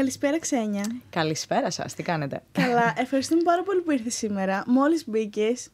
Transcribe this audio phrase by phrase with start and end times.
[0.00, 0.84] Καλησπέρα, Ξένια.
[1.10, 4.62] Καλησπέρα σας, τι κάνετε; Καλά, ευχαριστούμε πάρα πολύ που ήρθες σήμερα.
[4.66, 5.70] Μόλις μπήκες,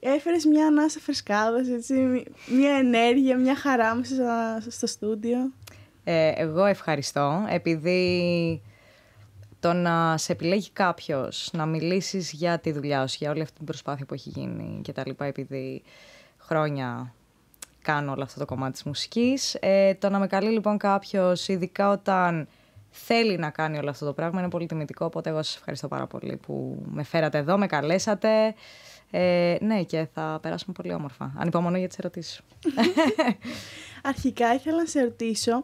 [0.00, 1.66] έφερες μια ανάσα φρεσκάδας,
[2.58, 5.52] μια ενέργεια, μια χαρά μέσα στο στούντιο.
[6.04, 8.62] Ε, εγώ ευχαριστώ, επειδή
[9.60, 13.66] το να σε επιλέγει κάποιος να μιλήσεις για τη δουλειά σου, για όλη αυτή την
[13.66, 15.82] προσπάθεια που έχει γίνει και τα λοιπά, επειδή
[16.38, 17.14] χρόνια
[17.82, 19.56] κάνω όλο αυτό το κομμάτι της μουσικής.
[19.60, 22.48] Ε, το να με καλεί λοιπόν κάποιος, ειδικά όταν
[22.96, 26.06] θέλει να κάνει όλο αυτό το πράγμα, είναι πολύ τιμητικό, οπότε εγώ σας ευχαριστώ πάρα
[26.06, 28.54] πολύ που με φέρατε εδώ, με καλέσατε.
[29.10, 31.32] Ε, ναι, και θα περάσουμε πολύ όμορφα.
[31.36, 32.40] Ανυπομονώ για τις ερωτήσεις
[34.02, 35.62] Αρχικά ήθελα να σε ρωτήσω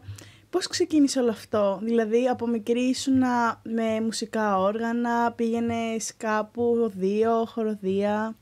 [0.51, 3.23] Πώς ξεκίνησε όλο αυτό, δηλαδή από μικρή ήσουν
[3.63, 8.35] με μουσικά όργανα, πήγαινες κάπου, δύο, χοροδία;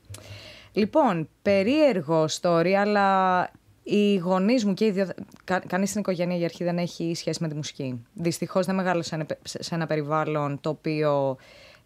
[0.72, 3.50] Λοιπόν, περίεργο story, αλλά
[3.90, 5.08] οι γονείς μου και οι δύο.
[5.44, 8.04] Κα, Κανείς στην οικογένεια για αρχή δεν έχει σχέση με τη μουσική.
[8.14, 11.36] Δυστυχώς δεν μεγάλωσα σε ένα περιβάλλον το οποίο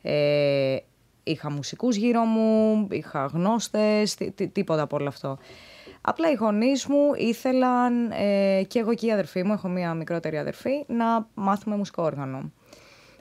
[0.03, 0.77] ε,
[1.23, 4.17] είχα μουσικούς γύρω μου, είχα γνώστες,
[4.53, 5.39] τίποτα από όλο αυτό.
[6.01, 10.39] Απλά οι γονείς μου ήθελαν, ε, και εγώ και η αδερφή μου, έχω μία μικρότερη
[10.39, 12.53] αδερφή, να μάθουμε μουσικό όργανο.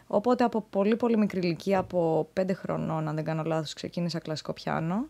[0.08, 4.54] Οπότε από πολύ πολύ μικρή ηλικία, από πέντε χρονών, αν δεν κάνω λάθος, ξεκίνησα κλασικό
[4.54, 5.06] πιάνο.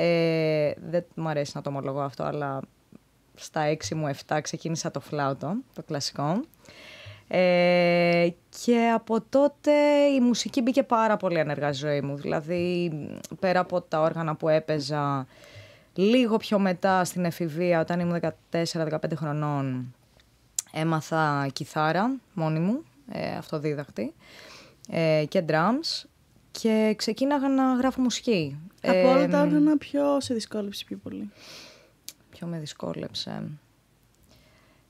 [0.00, 2.60] Ε, δεν μου αρέσει να το ομολογώ αυτό, αλλά
[3.34, 6.40] στα έξι μου 7 ξεκίνησα το φλάουτο, το κλασικό.
[7.28, 8.28] Ε,
[8.64, 9.72] και από τότε
[10.16, 12.16] η μουσική μπήκε πάρα πολύ ενεργά στη ζωή μου.
[12.16, 12.92] Δηλαδή,
[13.40, 15.26] πέρα από τα όργανα που έπαιζα,
[16.00, 19.94] Λίγο πιο μετά στην εφηβεία, όταν ήμουν 14-15 χρονών,
[20.72, 22.82] έμαθα κιθάρα μόνη μου,
[23.12, 24.14] ε, αυτοδίδαχτη,
[24.90, 26.08] ε, και drums
[26.50, 28.60] και ξεκίναγα να γράφω μουσική.
[28.82, 31.30] Από όλα τα όργανα ποιο σε δυσκόλεψε πιο πολύ;
[32.30, 33.50] Ποιο με δυσκόλεψε;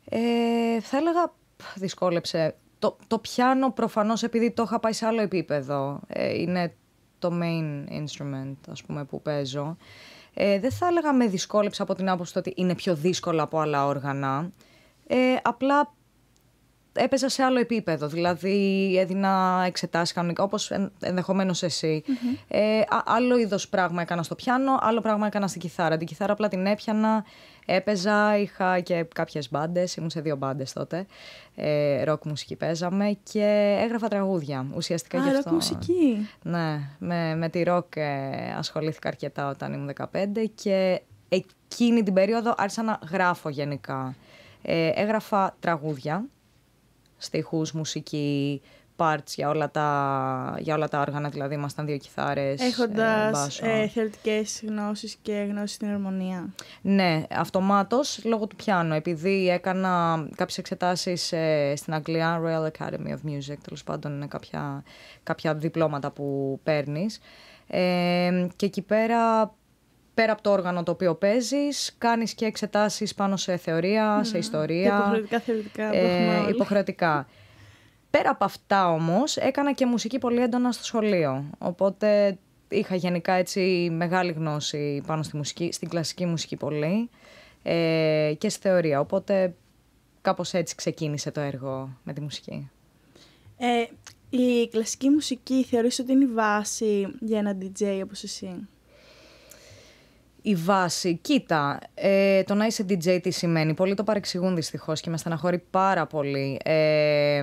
[0.05, 1.33] Ε, θα έλεγα
[1.75, 2.57] δυσκόλεψε.
[2.79, 6.01] Το, το πιάνο προφανώς επειδή το είχα πάει σε άλλο επίπεδο.
[6.07, 6.75] Ε, είναι
[7.19, 9.77] το main instrument ας πούμε που παίζω.
[10.35, 13.87] Ε, δεν θα έλεγα με δυσκόλεψε από την άποψη ότι είναι πιο δύσκολο από άλλα
[13.87, 14.53] όργανα.
[15.07, 15.95] Ε, απλά
[16.99, 18.07] έπαιζα σε άλλο επίπεδο.
[18.07, 25.27] Δηλαδή έδινα εξετάσεις κανονικά, όπως ενδεχομένως Ε, άλλο είδος πράγμα έκανα στο πιάνο, άλλο πράγμα
[25.27, 25.97] έκανα στην κιθάρα.
[25.97, 27.25] Την κιθάρα απλά την έπιανα,
[27.67, 29.97] έπαιζα, είχα και κάποιες μπάντες.
[29.97, 31.07] Ήμουν σε δύο μπάντες τότε.
[31.55, 34.67] Ε, ροκ μουσική παίζαμε και έγραφα τραγούδια.
[34.75, 35.53] Ουσιαστικά γι' αυτό.
[35.53, 36.29] μουσική.
[36.43, 40.07] Ναι, με, με τη ροκ ε, ασχολήθηκα αρκετά όταν ήμουν 15
[40.55, 44.15] και εκείνη την περίοδο άρχισα να γράφω γενικά.
[44.63, 46.25] Ε, έγραφα τραγούδια
[47.19, 48.61] στίχους, μουσική,
[48.99, 53.89] parts για όλα τα, για όλα τα όργανα, δηλαδή ήμασταν δύο κιθάρες, Έχοντας ε, ε,
[53.89, 56.55] θεωρητικές γνώσεις και γνώσεις στην αρμονία.
[56.81, 63.31] Ναι, αυτομάτως λόγω του πιάνου, επειδή έκανα κάποιες εξετάσεις ε, στην Αγγλία, Royal Academy of
[63.31, 64.83] Music, τέλος πάντων είναι κάποια,
[65.23, 67.21] κάποια διπλώματα που παίρνεις.
[67.67, 69.55] Ε, και εκεί πέρα
[70.19, 74.97] πέρα από το όργανο το οποίο παίζεις, κάνεις και εξετάσεις πάνω σε θεωρία, σε ιστορία.
[74.97, 75.95] Υποχρεωτικά θεωρητικά.
[75.95, 77.29] Ε, υποχρεωτικά.
[78.11, 81.51] Πέρα από αυτά όμως, έκανα και μουσική πολύ έντονα στο σχολείο.
[81.59, 87.11] Οπότε είχα γενικά έτσι μεγάλη γνώση πάνω στη μουσική, στην κλασική μουσική πολύ
[87.63, 89.01] ε, και στη θεωρία.
[89.01, 89.55] Οπότε
[90.21, 92.71] κάπως έτσι ξεκίνησε το έργο με τη μουσική.
[93.59, 93.85] Ε,
[94.31, 98.69] η κλασική μουσική θεωρείς ότι είναι η βάση για ένα DJ όπως εσύ;
[100.43, 101.17] Η βάση.
[101.17, 105.59] Κοίτα, ε, το να είσαι DJ τι σημαίνει; Πολλοί το παρεξηγούν δυστυχώς και με στεναχωρεί
[105.71, 107.43] πάρα πολύ ε,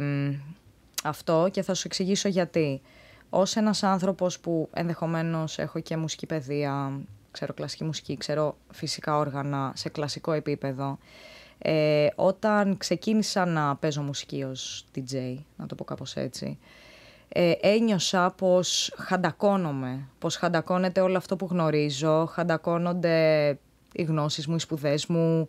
[1.04, 2.82] αυτό και θα σου εξηγήσω γιατί.
[3.30, 7.00] Ω ένας άνθρωπος που ενδεχομένως έχω και μουσική παιδεία,
[7.32, 10.98] ξέρω κλασική μουσική, ξέρω φυσικά όργανα σε κλασικό επίπεδο.
[11.58, 16.58] Ε, όταν ξεκίνησα να παίζω μουσική ως DJ, να το πω κάπως έτσι,
[17.28, 23.47] ε, ένιωσα πως χαντακώνομαι, πως χαντακώνεται όλο αυτό που γνωρίζω, χαντακώνονται
[23.94, 25.47] οι γνώσεις μου, οι σπουδές μου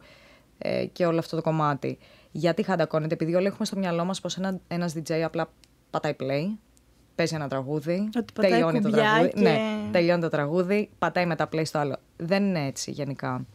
[0.59, 1.99] ε, και όλο αυτό το κομμάτι.
[2.31, 5.51] Γιατί χαντακώνεται, επειδή όλοι έχουμε στο μυαλό μας πως ένα, ένας DJ απλά
[5.91, 6.57] πατάει play,
[7.15, 9.31] παίζει ένα τραγούδι, τελειώνει το τραγούδι.
[9.31, 9.41] Και...
[9.41, 9.59] Ναι,
[9.93, 11.97] τελειώνει το τραγούδι, πατάει μετά play στο άλλο.
[12.17, 13.47] Δεν είναι έτσι γενικά.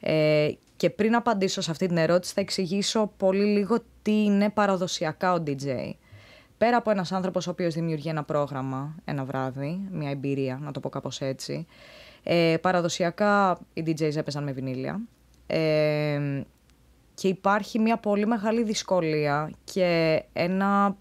[0.00, 5.32] Ε, και πριν απαντήσω σε αυτή την ερώτηση θα εξηγήσω πολύ λίγο τι είναι παραδοσιακά
[5.32, 5.92] ο DJ
[6.60, 10.80] πέρα από ένας άνθρωπος ο οποίος δημιουργεί ένα πρόγραμμα ένα βράδυ, μια εμπειρία, να το
[10.80, 11.66] πω κάπως έτσι,
[12.22, 15.00] ε, παραδοσιακά οι DJs έπαιζαν με βινίλια.
[15.46, 16.42] Ε,
[17.14, 20.96] και υπάρχει μια πολύ μεγάλη δυσκολία και ένα,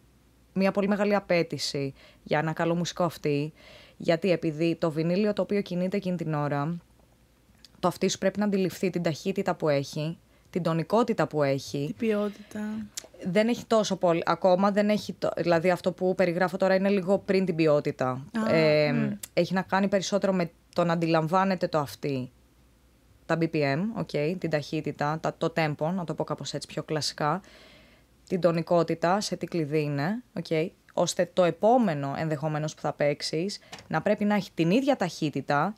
[0.53, 3.53] μια πολύ μεγάλη απέτηση για ένα καλό μουσικό αυτή,
[3.97, 6.77] γιατί επειδή το βινίλιο το οποίο κινείται εκείνη την ώρα,
[7.79, 10.17] το αυτή σου πρέπει να αντιληφθεί την ταχύτητα που έχει,
[10.49, 11.85] την τονικότητα που έχει.
[11.85, 12.59] Την ποιότητα.
[13.25, 14.23] Δεν έχει τόσο πολύ.
[14.25, 15.13] Ακόμα δεν έχει.
[15.13, 18.09] Το, δηλαδή, αυτό που περιγράφω τώρα είναι λίγο πριν την ποιότητα.
[18.45, 19.11] Α, ε, μμ.
[19.33, 22.31] Έχει να κάνει περισσότερο με το να αντιλαμβάνεται το αυτή.
[23.25, 27.41] Τα BPM, okay, την ταχύτητα, τα, το tempo, να το πω κάπως έτσι πιο κλασικά.
[28.27, 34.01] Την τονικότητα, σε τι κλειδί είναι, okay, ώστε το επόμενο ενδεχομένως που θα παίξεις να
[34.01, 35.75] πρέπει να έχει την ίδια ταχύτητα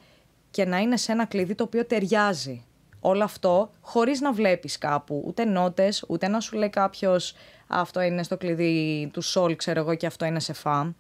[0.52, 2.66] και να είναι σε ένα κλειδί το οποίο ταιριάζει.
[3.04, 7.34] Όλο αυτό χωρίς να βλέπεις κάπου ούτε νότες, ούτε να σου λέει κάποιος
[7.68, 10.94] αυτό είναι στο κλειδί του σολ, ξέρω εγώ, και αυτό είναι σε φα.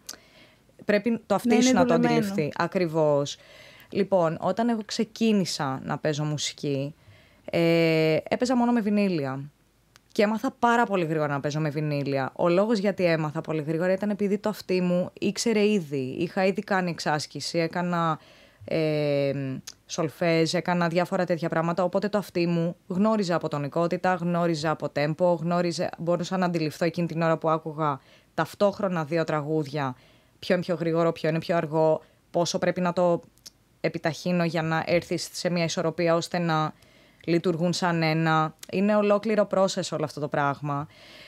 [0.86, 2.20] Πρέπει το αυτή Ναι, είναι σου να το δουλεμένο.
[2.20, 2.52] αντιληφθεί.
[2.58, 3.38] Ακριβώς.
[3.90, 6.96] Λοιπόν, όταν εγώ ξεκίνησα να παίζω μουσική,
[7.46, 9.44] ε, έπαιζα μόνο με βινίλια.
[10.12, 12.32] Και έμαθα πάρα πολύ γρήγορα να παίζω με βινίλια.
[12.36, 16.16] Ο λόγος γιατί έμαθα πολύ γρήγορα ήταν επειδή το αυτί μου ήξερε ήδη.
[16.20, 18.20] Είχα ήδη κάνει εξάσκηση, έκανα
[18.66, 19.32] ε,
[19.86, 21.84] σολφέζ, έκανα διάφορα τέτοια πράγματα.
[21.84, 27.08] Οπότε το αυτί μου γνώριζε από τονικότητα, γνώριζε από τέμπο, γνώριζε, μπορούσα να αντιληφθώ εκείνη
[27.08, 28.00] την ώρα που άκουγα
[28.34, 29.96] ταυτόχρονα δύο τραγούδια.
[30.40, 33.22] Ποιο είναι πιο γρήγορο, ποιο είναι πιο αργό, πόσο πρέπει να το
[33.82, 36.74] επιταχύνω για να έρθει σε μια ισορροπία ώστε να
[37.26, 38.56] λειτουργούν σαν ένα.
[38.72, 40.88] Είναι ολόκληρο process όλο αυτό το πράγμα.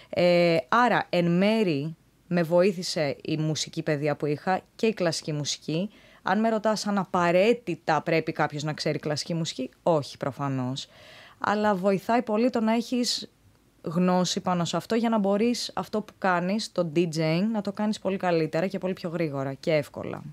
[0.09, 1.95] Ε, άρα, εν μέρη,
[2.27, 5.89] με βοήθησε η μουσική παιδεία που είχα και η κλασική μουσική.
[6.23, 10.87] Αν με ρωτάς αν απαραίτητα πρέπει κάποιος να ξέρει κλασική μουσική, όχι προφανώς.
[11.39, 13.29] Αλλά βοηθάει πολύ το να έχεις
[13.81, 17.99] γνώση πάνω σε αυτό για να μπορείς αυτό που κάνεις, το DJing, να το κάνεις
[17.99, 20.23] πολύ καλύτερα και πολύ πιο γρήγορα και εύκολα.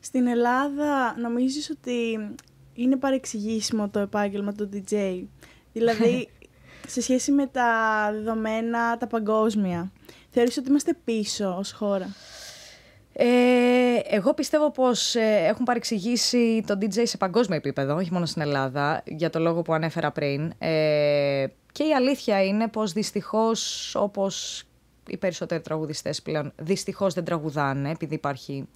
[0.00, 2.18] Στην Ελλάδα νομίζεις ότι
[2.74, 5.22] είναι παρεξηγήσιμο το επάγγελμα του DJ.
[5.72, 6.28] Δηλαδή,
[6.94, 7.70] σε σχέση με τα
[8.12, 9.92] δεδομένα, τα παγκόσμια.
[10.30, 12.14] Θεωρείς ότι είμαστε πίσω ως χώρα;
[13.18, 18.42] Ε, εγώ πιστεύω πως ε, έχουν παρεξηγήσει το DJ σε παγκόσμιο επίπεδο, όχι μόνο στην
[18.42, 20.52] Ελλάδα, για το λόγο που ανέφερα πριν.
[20.58, 24.64] Ε, και η αλήθεια είναι πως δυστυχώς, όπως
[25.06, 28.68] οι περισσότεροι τραγουδιστές πλέον, δυστυχώς δεν τραγουδάνε, επειδή υπάρχει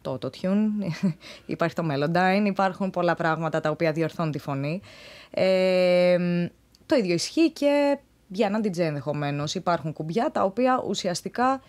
[0.00, 0.92] το autotune,
[1.46, 4.80] υπάρχει το melodyne, υπάρχουν πολλά πράγματα τα οποία διορθώνουν τη φωνή.
[5.30, 6.16] Ε,
[6.86, 7.98] το ίδιο ισχύει και
[8.28, 9.54] για έναν DJ ενδεχομένως.
[9.54, 11.60] Υπάρχουν κουμπιά τα οποία ουσιαστικά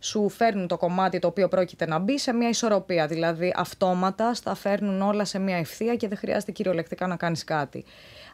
[0.00, 3.06] σου φέρνουν το κομμάτι το οποίο πρόκειται να μπει σε μια ισορροπία.
[3.06, 7.84] Δηλαδή αυτόματα στα φέρνουν όλα σε μια ευθεία και δεν χρειάζεται κυριολεκτικά να κάνεις κάτι.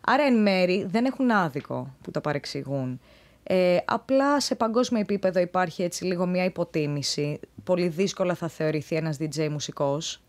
[0.00, 3.00] Άρα εν μέρη δεν έχουν άδικο που τα παρεξηγούν.
[3.42, 7.40] Ε, απλά σε παγκόσμιο επίπεδο υπάρχει έτσι λίγο μια υποτίμηση.
[7.64, 10.20] Πολύ δύσκολα θα θεωρηθεί ένας DJ μουσικός.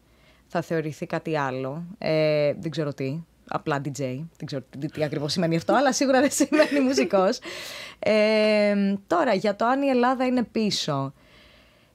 [0.48, 1.84] Θα θεωρηθεί κάτι άλλο.
[1.98, 3.20] Ε, δεν ξέρω τι.
[3.48, 3.98] Απλά DJ.
[4.38, 7.40] Δεν ξέρω τι, τι ακριβώς σημαίνει αυτό, αλλά σίγουρα δεν σημαίνει μουσικός.
[8.00, 8.76] Ε,
[9.08, 11.14] τώρα, για το αν η Ελλάδα είναι πίσω.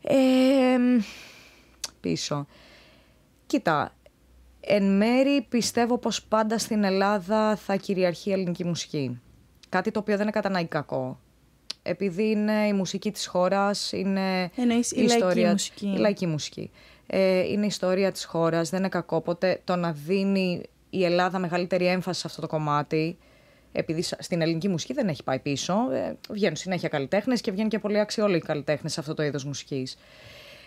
[0.03, 0.77] Ε,
[2.01, 2.47] πίσω.
[3.47, 3.95] Κοίτα,
[4.61, 9.21] εν μέρη πιστεύω πως πάντα στην Ελλάδα θα κυριαρχεί η ελληνική μουσική.
[9.69, 11.21] Κάτι το οποίο δεν είναι κατά ανάγκη κακό.
[11.83, 15.87] Επειδή είναι η μουσική της χώρας, είναι Εννοείς η λαϊκή μουσική.
[15.87, 16.71] Η λαϊκή μουσική.
[17.07, 19.17] Ε, είναι η ιστορία της χώρας, δεν είναι κακό.
[19.17, 23.19] Οπότε το να δίνει η Ελλάδα μεγαλύτερη έμφαση σε αυτό το κομμάτι,
[23.73, 27.71] επειδή σα- στην ελληνική μουσική δεν έχει πάει πίσω, ε, βγαίνουν συνέχεια καλλιτέχνες και βγαίνουν
[27.71, 29.97] και πολύ αξιόλογοι καλλιτέχνες σε αυτό το είδος μουσικής.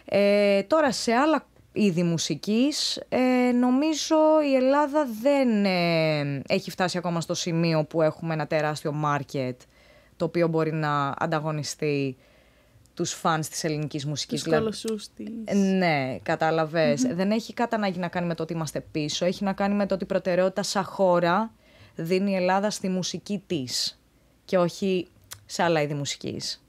[0.05, 4.15] Ε, τώρα σε άλλα είδη μουσικής ε, νομίζω
[4.51, 9.55] η Ελλάδα δεν ε, έχει φτάσει ακόμα στο σημείο που έχουμε ένα τεράστιο market
[10.17, 12.17] το οποίο μπορεί να ανταγωνιστεί
[12.93, 14.33] τους φανς της ελληνικής μουσικής.
[14.33, 15.27] Τους Δηλαδή- κολοσσούς της.
[15.45, 17.01] ε, Ναι, καταλαβες.
[17.01, 19.25] Δεν έχει κατά ανάγκη να κάνει με το ότι είμαστε πίσω.
[19.25, 21.51] Έχει να κάνει με το ότι η προτεραιότητα σαν χώρα
[21.95, 23.99] δίνει η Ελλάδα στη μουσική της
[24.45, 25.07] και όχι
[25.45, 26.63] σε άλλα είδη μουσικής.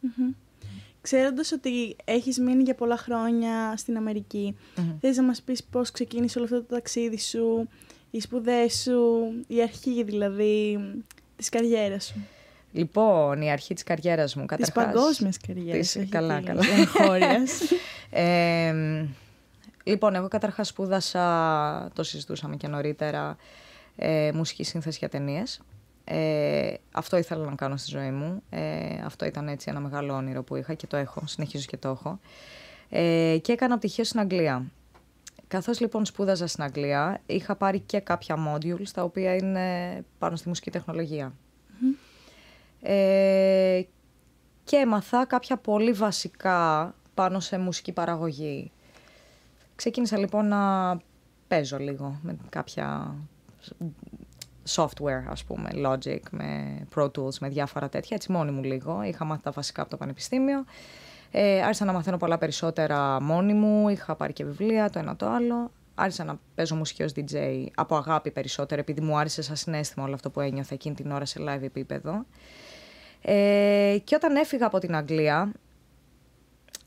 [1.00, 4.56] Ξέροντας ότι έχεις μείνει για πολλά χρόνια στην αμερικη
[5.00, 7.68] θες να μας πεις πώς ξεκίνησε όλο αυτό το ταξίδι σου,
[8.10, 9.00] οι σπουδές σου,
[9.46, 10.78] η αρχή δηλαδή
[11.36, 12.14] της καριέρας σου;
[12.72, 14.94] Λοιπόν, η αρχή της καριέρας μου, Της καταρχάς...
[14.94, 16.62] παγκόσμιας καριέρας, της- όχι καλά, της καλά.
[16.78, 17.60] εγχώριας.
[18.16, 18.74] Ε,
[19.84, 23.36] λοιπόν, εγώ καταρχάς σπούδασα, το συζητούσαμε και νωρίτερα,
[23.96, 25.60] ε, μουσικής σύνθεσης για ταινίες.
[26.04, 28.42] Ε, αυτό ήθελα να κάνω στη ζωή μου.
[28.50, 31.88] Ε, αυτό ήταν έτσι ένα μεγάλο όνειρο που είχα και το έχω, συνεχίζω και το
[31.88, 32.18] έχω.
[32.88, 34.64] Ε, και έκανα πτυχίο στην Αγγλία.
[35.48, 40.48] Καθώς λοιπόν σπούδαζα στην Αγγλία, είχα πάρει και κάποια modules τα οποία είναι πάνω στη
[40.48, 41.34] μουσική τεχνολογία.
[42.82, 43.82] Ε,
[44.64, 48.70] και έμαθα κάποια πολύ βασικά πάνω σε μουσική παραγωγή.
[49.76, 50.96] Ξεκίνησα λοιπόν να
[51.48, 53.14] παίζω λίγο με κάποια
[54.68, 59.02] software, ας πούμε, Logic, με Pro Tools, με διάφορα τέτοια, έτσι μόνη μου λίγο.
[59.02, 60.64] Είχα μάθει τα βασικά από το πανεπιστήμιο.
[61.30, 65.28] Ε, άρχισα να μαθαίνω πολλά περισσότερα μόνη μου, είχα πάρει και βιβλία, το ένα το
[65.28, 65.70] άλλο.
[65.94, 70.14] άρχισα να παίζω μουσική ως DJ από αγάπη περισσότερο, επειδή μου άρεσε σαν συνέστημα όλο
[70.14, 72.24] αυτό που ένιωθα εκείνη την ώρα σε live επίπεδο.
[73.20, 75.52] Ε, και όταν έφυγα από την Αγγλία,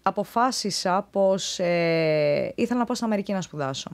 [0.01, 3.89] αποφάσισα πως ε, ήθελα να πάω στην Αμερική να σπουδάσω.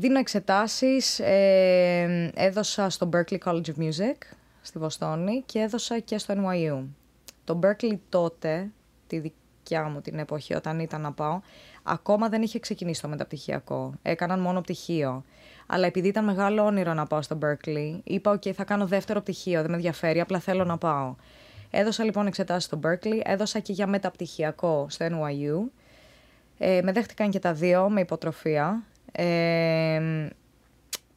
[0.00, 4.16] Δίνω εξετάσεις, ε, έδωσα στο Berkeley College of Music
[4.62, 6.84] στη Βοστόνη και έδωσα και στο NYU.
[7.44, 8.70] Το Berkeley τότε,
[9.06, 11.40] τη δικιά μου την εποχή όταν ήταν να πάω,
[11.82, 13.94] ακόμα δεν είχε ξεκινήσει το μεταπτυχιακό.
[14.02, 15.24] Έκαναν μόνο πτυχίο.
[15.66, 19.60] Αλλά επειδή ήταν μεγάλο όνειρο να πάω στο Berkeley, είπα: OK, θα κάνω δεύτερο πτυχίο,
[19.60, 21.14] δεν με ενδιαφέρει, απλά θέλω να πάω.
[21.70, 25.70] Έδωσα λοιπόν εξετάσεις στο Berkeley, έδωσα και για μεταπτυχιακό στο NYU.
[26.58, 28.82] Ε, με δέχτηκαν και τα δύο με υποτροφία.
[29.12, 30.28] Ε,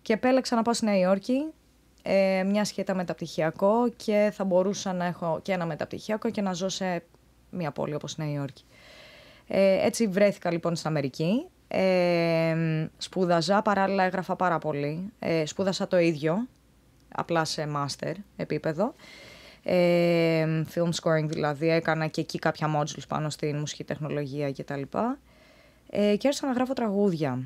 [0.02, 1.46] και επέλεξα να πάω στη Νέα Υόρκη,
[2.02, 6.70] ε, μια σχέτα μεταπτυχιακό και θα μπορούσα να έχω και ένα μεταπτυχιακό και να ζω
[6.70, 7.04] σε
[7.50, 8.64] μια πόλη όπως Νέα Υόρκη.
[9.48, 11.46] Ε, έτσι βρέθηκα λοιπόν στην Αμερική.
[11.68, 12.56] Ε,
[12.98, 15.12] σπούδαζα, παράλληλα έγραφα πάρα πολύ.
[15.20, 16.48] Ε, σπούδασα το ίδιο,
[17.12, 18.94] απλά σε master επίπεδο.
[19.64, 24.82] Ε, film scoring δηλαδή, έκανα και εκεί κάποια modules πάνω στην μουσική τεχνολογία κτλ.
[25.90, 27.40] Ε, και άρχισα να γράφω τραγούδια.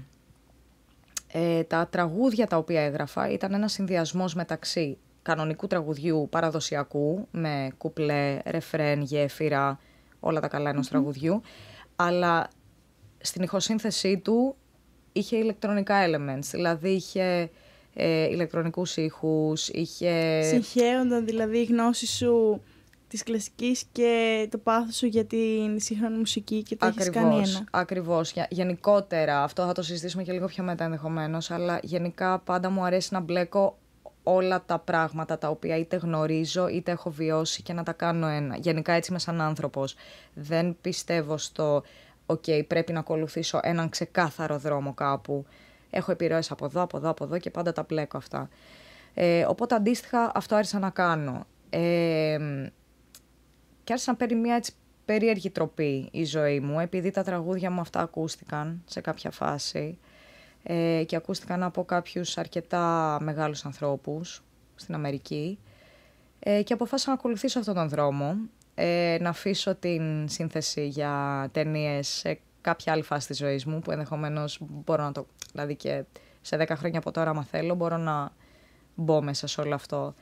[1.37, 8.39] Ε, τα τραγούδια τα οποία έγραφα ήταν ένας συνδυασμός μεταξύ κανονικού τραγουδιού παραδοσιακού με κουπλέ,
[8.45, 9.79] ρεφρέν, γέφυρα,
[10.19, 11.41] όλα τα καλά τραγουδιού,
[11.95, 12.47] αλλά
[13.17, 14.55] στην ηχοσύνθεσή του
[15.11, 17.49] είχε ηλεκτρονικά elements, δηλαδή είχε
[17.93, 20.41] ε, ηλεκτρονικούς ήχους, είχε...
[20.41, 22.61] Συγχέονταν δηλαδή η γνώση σου
[23.15, 27.35] της κλασικής και το πάθος σου για την σύγχρονη μουσική και το ακριβώς, έχεις κάνει
[27.35, 27.63] ένα.
[27.71, 28.33] Ακριβώς.
[28.49, 33.13] Γενικότερα, αυτό θα το συζητήσουμε και λίγο πιο μετά ενδεχομένως, αλλά γενικά πάντα μου αρέσει
[33.13, 33.77] να μπλέκω
[34.23, 38.57] όλα τα πράγματα τα οποία είτε γνωρίζω είτε έχω βιώσει και να τα κάνω ένα.
[38.57, 39.95] Γενικά έτσι είμαι σαν άνθρωπος.
[40.33, 41.83] Δεν πιστεύω στο
[42.25, 45.45] «ΟΚ, πρέπει να ακολουθήσω έναν ξεκάθαρο δρόμο κάπου».
[45.89, 48.49] Έχω επιρροές από εδώ, από εδώ, από εδώ και πάντα τα πλέκω αυτά.
[49.13, 51.45] Ε, οπότε αντίστοιχα αυτό άρχισα να κάνω.
[51.69, 52.37] Ε,
[53.85, 54.73] και άρχισα να παίρνει μια έτσι
[55.05, 59.97] περίεργη τροπή η ζωή μου, επειδή τα τραγούδια μου αυτά ακούστηκαν σε κάποια φάση
[60.63, 64.43] ε, και ακούστηκαν από κάποιους αρκετά μεγάλους ανθρώπους
[64.75, 65.59] στην Αμερική
[66.39, 68.37] ε, και αποφάσισα να ακολουθήσω αυτόν τον δρόμο,
[68.75, 73.91] ε, να αφήσω την σύνθεση για ταινίες σε κάποια άλλη φάση της ζωής μου που
[73.91, 76.03] ενδεχομένως μπορώ να το, δηλαδή και
[76.41, 78.31] σε 10 χρόνια από τώρα άμα θέλω μπορώ να
[78.95, 80.15] μπω μέσα σε όλο αυτό.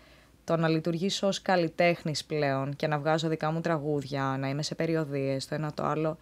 [0.43, 4.75] Το να λειτουργήσω ως καλλιτέχνης πλέον και να βγάζω δικά μου τραγούδια, να είμαι σε
[4.75, 6.17] περιοδίες, το ένα το άλλο,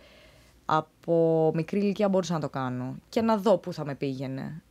[0.65, 4.61] από μικρή ηλικία μπορούσα να το κάνω και να δω πού θα με πηγαινε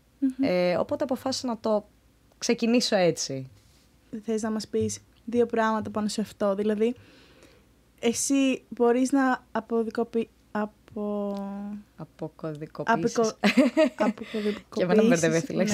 [0.40, 1.88] Ε, οπότε αποφάσισα να το
[2.38, 3.50] ξεκινήσω έτσι.
[4.22, 6.94] Θες να μας πεις δύο πράγματα πάνω σε αυτό, δηλαδή
[8.00, 11.34] εσύ μπορείς να αποδικοποιήσεις από...
[11.96, 13.18] Αποκωδικοποιήσεις.
[13.18, 13.36] Αποκο...
[14.06, 14.64] Αποκωδικοποιήσεις.
[14.74, 15.64] Και εμένα μπερδεύει ναι.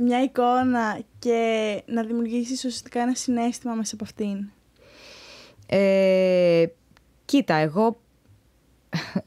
[0.00, 4.50] Μια εικόνα και να δημιουργήσεις ουσιαστικά ένα συνέστημα μέσα από αυτήν;
[5.66, 6.64] Ε,
[7.24, 8.00] κοίτα, εγώ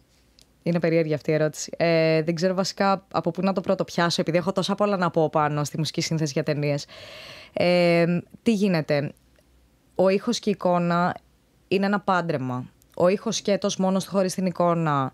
[0.64, 1.72] είναι περίεργη αυτή η ερώτηση.
[1.78, 5.10] Ε, δεν ξέρω βασικά από πού να το πρώτο πιάσω, επειδή έχω τόσα πολλά να
[5.12, 6.86] πω πάνω στη μουσική σύνθεση για ταινίες.
[7.54, 9.12] Ε, τι γίνεται;
[9.96, 11.16] Ο ήχος και η εικόνα
[11.68, 12.70] είναι ένα πάντρεμα.
[12.96, 15.14] Ο ήχος σκέτος μόνος χωρίς την εικόνα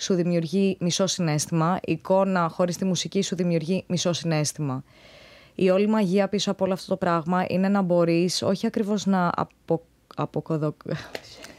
[0.00, 1.78] σου δημιουργεί μισό συνέστημα.
[1.84, 4.84] Η εικόνα χωρίς τη μουσική σου δημιουργεί μισό συνέστημα.
[5.54, 9.30] Η όλη μαγεία πίσω από όλο αυτό το πράγμα είναι να μπορείς όχι ακριβώς να
[9.36, 9.82] απο...
[10.16, 10.76] αποκοδο...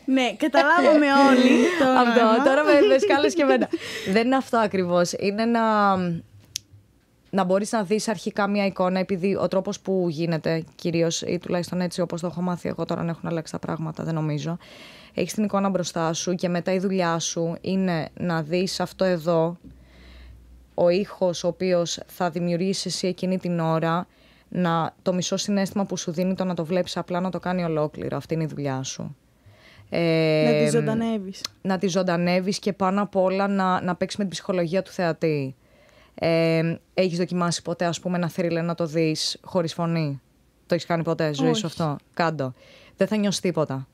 [0.06, 1.52] Ναι, καταλάβαμε όλοι.
[2.02, 3.70] αυτό, τώρα με, με σκάλες και εμένα.
[4.12, 5.12] Δεν είναι αυτό ακριβώς.
[5.12, 5.96] Είναι να,
[7.30, 11.82] να μπορείς να δεις αρχικά μια εικόνα επειδή ο τρόπος που γίνεται κυρίως ή τουλάχιστον
[11.82, 14.58] έτσι όπως το έχω μάθει εγώ τώρα έχουν αλλάξει τα πράγματα δεν νομίζω
[15.14, 19.58] έχεις την εικόνα μπροστά σου και μετά η δουλειά σου είναι να δεις αυτό εδώ
[20.74, 24.08] ο ήχος ο οποίος θα δημιουργήσει εσύ εκείνη την ώρα
[24.50, 27.64] να, το μισό συνέστημα που σου δίνει το να το βλέπεις απλά να το κάνει
[27.64, 29.16] ολόκληρο αυτή είναι η δουλειά σου
[29.94, 31.42] ε, να τη ζωντανεύεις.
[31.62, 35.56] Να τη ζωντανεύεις και πάνω απ' όλα να, να παίξεις με την ψυχολογία του θεατή.
[36.14, 40.22] Ε, έχεις δοκιμάσει ποτέ, ας πούμε, ένα θρύλε να το δεις χωρίς φωνή;
[40.68, 42.54] Το έχεις κάνει ποτέ, ζωή σου αυτό; Κάντο.
[42.98, 43.88] Δεν θα νιώσεις τίποτα.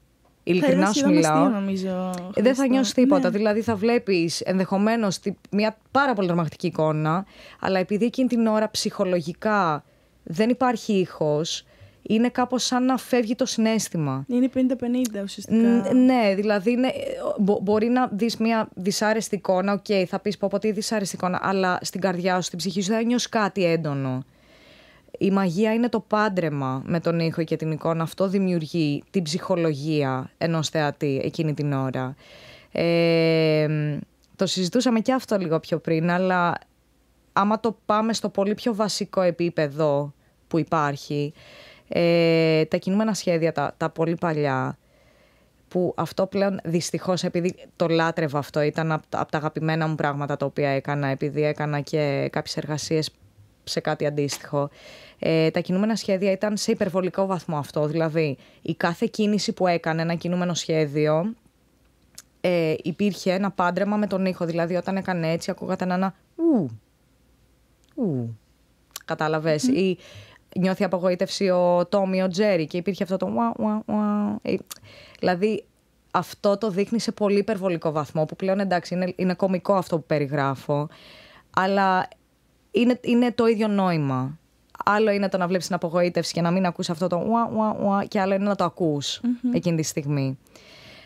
[0.47, 1.47] Ειλικρινά σου μιλάω.
[1.47, 3.29] νομίζω, δεν θα νιώσεις τίποτα.
[3.29, 3.37] Ναι.
[3.37, 5.19] Δηλαδή θα βλέπεις ενδεχομένως
[5.51, 7.25] μια πάρα πολύ τρομακτική εικόνα,
[7.59, 9.83] αλλά επειδή εκείνη την ώρα ψυχολογικά
[10.23, 11.65] δεν υπάρχει ήχος,
[12.01, 14.25] είναι κάπως σαν να φεύγει το συναίσθημα.
[14.27, 14.59] Είναι 50-50
[15.23, 15.93] ουσιαστικά.
[15.93, 16.91] ναι, δηλαδή είναι,
[17.61, 21.39] μπορεί να δεις μια δυσάρεστη εικόνα, OK, okay, θα πεις πω πω τι δυσάρεστη εικόνα,
[21.41, 24.23] αλλά στην καρδιά σου, στην ψυχή σου θα νιώσεις κάτι έντονο.
[25.17, 28.03] Η μαγεία είναι το πάντρεμα με τον ήχο και την εικόνα.
[28.03, 32.15] Αυτό δημιουργεί την ψυχολογία ενός θεατή εκείνη την ώρα.
[32.71, 33.67] Ε,
[34.35, 36.57] το συζητούσαμε και αυτό λίγο πιο πριν, αλλά
[37.33, 40.13] άμα το πάμε στο πολύ πιο βασικό επίπεδο
[40.47, 41.33] που υπάρχει,
[41.87, 44.77] ε, τα κινούμενα σχέδια, τα, τα πολύ παλιά,
[45.67, 50.37] που αυτό πλέον δυστυχώς επειδή το λάτρευα αυτό ήταν από, από τα αγαπημένα μου πράγματα
[50.37, 53.09] τα οποία έκανα επειδή έκανα και κάποιες εργασίες
[53.63, 54.69] σε κάτι αντίστοιχο
[55.19, 57.85] ε, τα κινούμενα σχέδια ήταν σε υπερβολικό βαθμό αυτό.
[57.87, 61.33] Δηλαδή η κάθε κίνηση που έκανε ένα κινούμενο σχέδιο
[62.41, 64.45] ε, υπήρχε ένα πάντρεμα με τον ήχο.
[64.45, 66.79] Δηλαδή όταν έκανε έτσι ακούγατε ένα ου,
[67.95, 68.37] ου
[69.05, 69.97] καταλαβες ή
[70.55, 73.29] νιώθει απογοήτευση ο Τόμι, ο Τζέρι και υπήρχε αυτό το
[74.41, 74.55] ε,
[75.19, 75.65] Δηλαδή
[76.11, 80.05] αυτό το δείχνει σε πολύ υπερβολικό βαθμό που πλέον εντάξει είναι, είναι κομικό αυτό που
[80.05, 80.89] περιγράφω
[81.49, 82.07] αλλά
[82.71, 84.39] είναι, είναι το ίδιο νόημα.
[84.85, 87.77] Άλλο είναι το να βλέπεις την απογοήτευση και να μην ακούς αυτό το ουα, ουα,
[87.83, 89.21] ουα, και άλλο είναι να το ακούς
[89.53, 90.37] εκείνη τη στιγμή.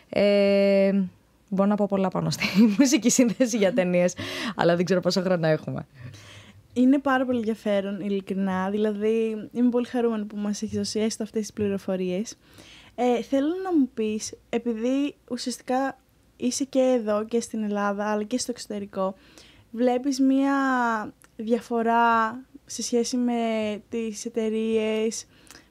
[0.08, 1.02] Ε,
[1.48, 2.44] μπορώ να πω πολλά πάνω στη
[2.78, 4.14] μουσική σύνθεση για ταινίες,
[4.56, 5.86] αλλά δεν ξέρω πόσο χρόνο έχουμε.
[6.72, 8.70] Είναι πάρα πολύ ενδιαφέρον, ειλικρινά.
[8.70, 12.36] Δηλαδή, είμαι πολύ χαρούμενη που μας έχεις δώσει έστω αυτές τις πληροφορίες.
[12.94, 15.98] Ε, θέλω να μου πεις, επειδή ουσιαστικά
[16.36, 19.14] είσαι και εδώ και στην Ελλάδα, αλλά και στο εξωτερικό,
[19.70, 20.54] βλέπεις μία
[21.36, 22.30] διαφορά
[22.66, 23.32] σε σχέση με
[23.88, 25.26] τις εταιρείες,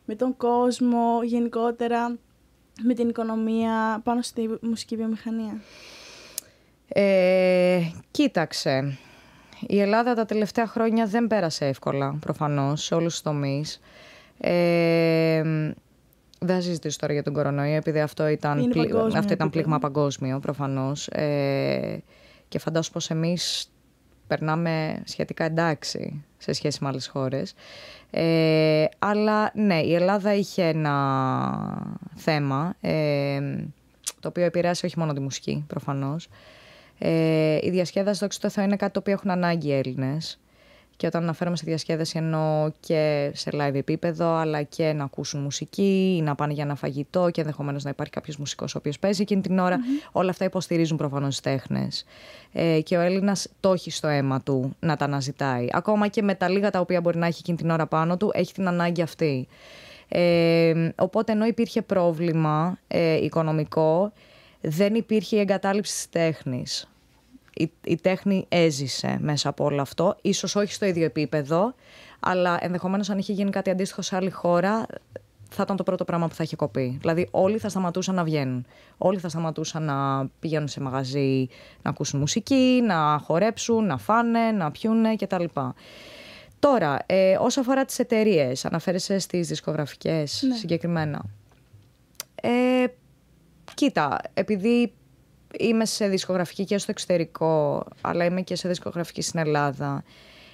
[0.06, 2.18] με τον κόσμο, γενικότερα
[2.84, 5.62] με την οικονομία πάνω στη μουσική βιομηχανία;
[6.88, 7.82] Ε,
[8.12, 8.98] κοίταξε,
[9.68, 13.80] η Ελλάδα τα τελευταία χρόνια δεν πέρασε εύκολα, προφανώς, σε όλους τους τομείς.
[14.38, 15.42] Ε,
[16.40, 18.92] δεν θα συζητήσω τώρα για τον κορονοϊό, επειδή αυτό ήταν, πλη...
[19.16, 21.08] αυτό ήταν πλήγμα παγκόσμιο, προφανώς.
[21.08, 22.04] Ε,
[22.48, 23.72] και φαντάζομαι πως εμείς
[24.32, 27.54] περνάμε σχετικά εντάξει σε σχέση με άλλες χώρες.
[28.12, 33.40] Ε, αλλά ναι, η Ελλάδα είχε ένα θέμα, ε,
[34.20, 36.28] το οποίο επηρέασε όχι μόνο τη μουσική, προφανώς.
[36.98, 40.40] Ε, η διασκέδαση, δόξα τω Θεώ, είναι κάτι το οποίο έχουν ανάγκη οι Έλληνες.
[40.98, 46.16] Και όταν αναφέρομαι σε διασκέδαση εννοώ και σε live επίπεδο, αλλά και να ακούσουν μουσική
[46.18, 49.22] ή να πάνε για ένα φαγητό και ενδεχομένως να υπάρχει κάποιος μουσικός ο οποίος παίζει
[49.22, 49.80] εκείνη την ώρα.
[50.12, 52.06] Όλα αυτά υποστηρίζουν προφανώς τις τέχνες.
[52.54, 55.68] Ε, και ο Έλληνας το έχει στο αίμα του να τα αναζητάει.
[55.72, 58.32] Ακόμα και με τα λίγα τα οποία μπορεί να έχει εκείνη την ώρα πάνω του,
[58.34, 59.48] έχει την ανάγκη αυτή.
[60.08, 64.12] Ε, οπότε ενώ υπήρχε πρόβλημα ε, οικονομικό,
[64.62, 66.91] δεν υπήρχε η εγκατάλειψη της τέχνης
[67.54, 70.16] η, η τέχνη έζησε μέσα από όλο αυτό.
[70.22, 71.74] Ίσως όχι στο ίδιο επίπεδο,
[72.20, 74.86] αλλά ενδεχομένως αν είχε γίνει κάτι αντίστοιχο σε άλλη χώρα,
[75.54, 76.98] θα ήταν το πρώτο πράγμα που θα είχε κοπεί.
[77.00, 78.66] Δηλαδή όλοι θα σταματούσαν να βγαίνουν.
[78.98, 81.48] Όλοι θα σταματούσαν να πηγαίνουν σε μαγαζί,
[81.82, 85.44] να ακούσουν μουσική, να χορέψουν, να φάνε, να πιούνε κτλ.
[86.60, 90.56] Τώρα, ε, όσο αφορά τις εταιρείες, αναφέρεσαι στις δισκογραφικές ναι.
[90.56, 91.26] συγκεκριμένα.
[92.36, 92.86] Ε,
[93.74, 94.94] κοίτα, επειδή
[95.60, 100.04] είμαι σε δισκογραφική και στο εξωτερικό, αλλά είμαι και σε δισκογραφική στην Ελλάδα.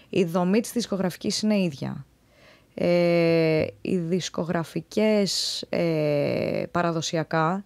[0.09, 2.05] Η δομή της δισκογραφικής είναι ίδια.
[2.73, 7.65] Ε, οι δισκογραφικές ε, παραδοσιακά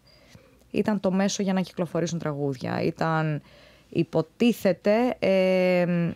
[0.71, 2.81] ήταν το μέσο για να κυκλοφορήσουν τραγούδια.
[2.81, 3.41] Ήταν
[3.89, 6.11] υποτίθεται ε,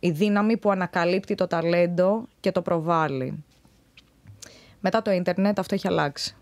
[0.00, 3.44] η δύναμη που ανακαλύπτει το ταλέντο και το προβάλλει.
[4.80, 6.34] Μετά το ίντερνετ αυτό έχει αλλάξει.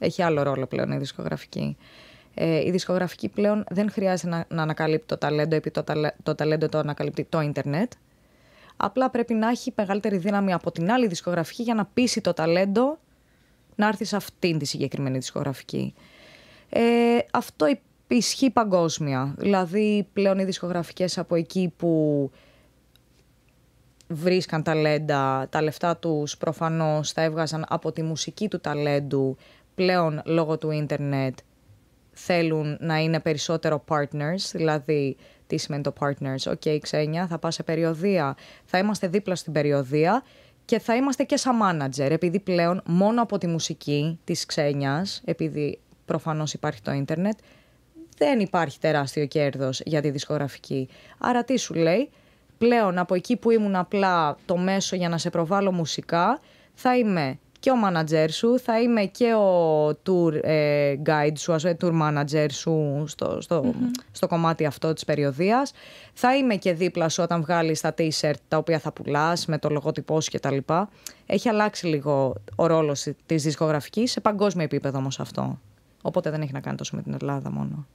[0.00, 1.76] Έχει άλλο ρόλο πλέον η δισκογραφική.
[2.34, 5.84] Ε, η δισκογραφική πλέον δεν χρειάζεται να, να ανακαλύπτει το ταλέντο επειδή το,
[6.22, 7.92] το ταλέντο το ανακαλύπτει το ίντερνετ.
[8.76, 12.98] Απλά πρέπει να έχει μεγαλύτερη δύναμη από την άλλη δισκογραφική για να πείσει το ταλέντο
[13.76, 15.94] να έρθει σε αυτήν τη συγκεκριμένη δισκογραφική.
[16.68, 16.80] Ε,
[17.32, 17.66] αυτό
[18.08, 19.34] ισχύει παγκόσμια.
[19.38, 22.30] Δηλαδή πλέον οι δισκογραφικές από εκεί που
[24.08, 29.36] βρίσκαν ταλέντα, τα λεφτά τους προφανώς θα έβγαζαν από τη μουσική του ταλέντου
[29.80, 31.38] πλέον λόγω του ίντερνετ
[32.12, 35.16] θέλουν να είναι περισσότερο partners, δηλαδή
[35.46, 39.52] τι σημαίνει το partners, OK okay, Ξένια, θα πάω σε περιοδεία, θα είμαστε δίπλα στην
[39.52, 40.22] περιοδεία
[40.64, 45.78] και θα είμαστε και σαν manager, επειδή πλέον μόνο από τη μουσική της Ξένιας, επειδή
[46.04, 47.38] προφανώς υπάρχει το ίντερνετ,
[48.16, 50.88] δεν υπάρχει τεράστιο κέρδος για τη δισκογραφική.
[51.18, 52.10] Άρα τι σου λέει,
[52.58, 56.40] πλέον από εκεί που ήμουν απλά το μέσο για να σε προβάλλω μουσικά,
[56.74, 61.76] θα είμαι και ο manager σου, θα είμαι και ο tour ε, guide σου, ο
[61.80, 63.74] tour manager σου στο, στο,
[64.12, 65.72] στο κομμάτι αυτό της περιοδίας.
[66.12, 69.68] Θα είμαι και δίπλα σου όταν βγάλεις τα t-shirt τα οποία θα πουλάς με το
[69.68, 70.56] λογότυπό σου κτλ.
[71.26, 75.58] Έχει αλλάξει λίγο ο ρόλος της δισκογραφικής σε παγκόσμιο επίπεδο όμως αυτό.
[76.02, 77.86] Οπότε δεν έχει να κάνει τόσο με την Ελλάδα μόνο.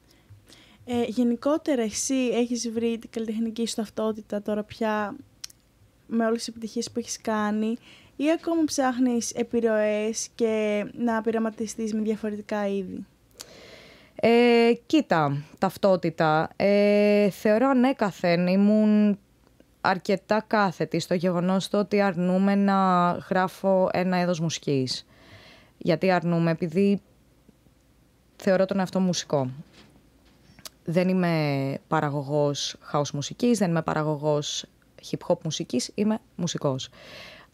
[0.85, 5.15] Ε, γενικότερα εσύ έχεις βρει την καλλιτεχνική σου ταυτότητα τώρα πια
[6.07, 7.77] με όλες τις επιτυχίες που έχεις κάνει
[8.15, 13.05] ή ακόμα ψάχνεις επιρροές και να πειραματιστείς με διαφορετικά είδη;
[14.15, 16.49] Ε, κοίτα, ταυτότητα.
[16.55, 19.19] Ε, θεωρώ ανέκαθεν ήμουν
[19.81, 25.05] αρκετά κάθετη στο γεγονός το ότι αρνούμε να γράφω ένα είδος μουσικής.
[25.77, 27.01] Γιατί αρνούμε, επειδή
[28.35, 29.49] θεωρώ τον εαυτό μουσικό.
[30.85, 34.65] Δεν είμαι παραγωγός house μουσικής, δεν είμαι παραγωγός
[35.11, 36.89] hip hop μουσικής, είμαι μουσικός.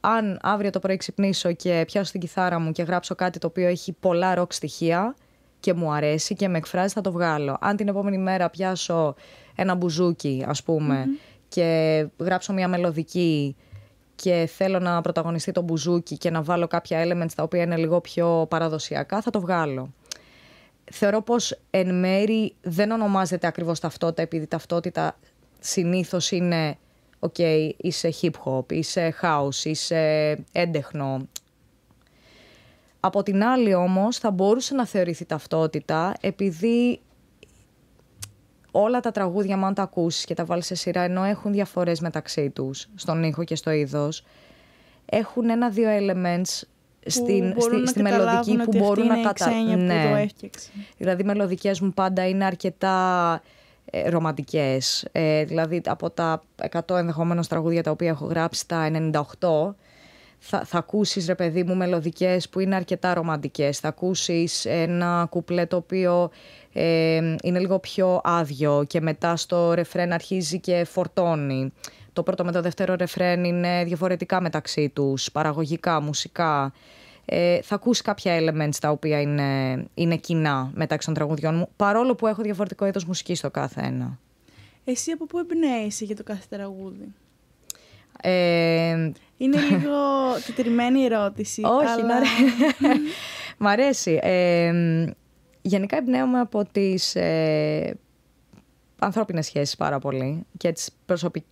[0.02, 3.68] Αν αύριο το πρωί ξυπνήσω και πιάσω την κιθάρα μου και γράψω κάτι το οποίο
[3.68, 5.16] έχει πολλά ροκ στοιχεία
[5.60, 7.58] και μου αρέσει και με εκφράζει θα το βγάλω.
[7.62, 9.16] Αν την επόμενη μέρα πιάσω
[9.56, 11.06] ένα μπουζούκι ας πουμε
[11.48, 13.56] και γράψω μια μελωδική
[14.16, 18.02] και θέλω να πρωταγωνιστεί το μπουζούκι και να βάλω κάποια elements τα οποία είναι λίγο
[18.02, 19.94] πιο παραδοσιακά, θα το βγάλω.
[20.92, 25.18] Θεωρώ πως εν μέρη δεν ονομάζεται ακριβώς ταυτότητα επειδή ταυτότητα
[25.60, 26.78] συνήθως είναι
[27.24, 31.28] OK, okay, είσαι hip hop, είσαι house, είσαι έντεχνο.
[33.00, 37.00] Από την άλλη όμως θα μπορούσε να θεωρηθεί ταυτότητα επειδή
[38.72, 42.50] όλα τα τραγούδια, αν τα ακούσεις και τα βάλεις σε σειρά, ενώ έχουν διαφορές μεταξύ
[42.50, 44.24] τους, στον ήχο και στο είδος,
[45.06, 46.62] έχουν ένα-δύο elements
[47.06, 49.86] στην, στη, στη μελωδική που μπορούν να καταλάβουν.
[49.86, 50.26] Ναι.
[50.98, 53.42] Δηλαδή, οι μελωδικές μου πάντα είναι αρκετά
[53.86, 55.08] ε, ρομαντικές.
[55.12, 56.42] Ε, δηλαδή, από τα
[56.72, 58.92] 100 ενδεχομένω τραγούδια τα οποία έχω γράψει, τα
[59.40, 59.76] 98
[60.44, 63.80] θα, θα ακούσεις ρε παιδί μου μελωδικές που είναι αρκετά ρομαντικές.
[63.80, 66.30] Θα ακούσεις ένα κουπλέ το οποίο
[66.74, 71.74] ε, είναι λίγο πιο άδειο και μετά στο ρεφρέν αρχίζει και φορτώνει.
[72.14, 76.74] Το πρώτο με το δεύτερο ρεφρέν είναι διαφορετικά μεταξύ τους, παραγωγικά, μουσικά.
[77.26, 82.16] Ε, θα ακούσει κάποια elements τα οποία είναι, είναι κοινά μεταξύ των τραγουδιών μου, παρόλο
[82.16, 84.20] που έχω διαφορετικό είδος μουσικής στο κάθε ένα.
[84.84, 87.14] Εσύ από πού εμπνέεσαι για το κάθε τραγούδι;
[88.22, 89.98] Ε, είναι λίγο
[90.46, 91.62] τετριμένη ερώτηση.
[91.66, 92.20] Όχι, αλλά...
[93.58, 94.20] Μ' αρέσει.
[94.22, 94.74] Ε,
[95.62, 97.98] γενικά εμπνέομαι από τις ε,
[99.00, 101.50] ανθρώπινες σχέσεις πάρα πολύ και τις προσωπικές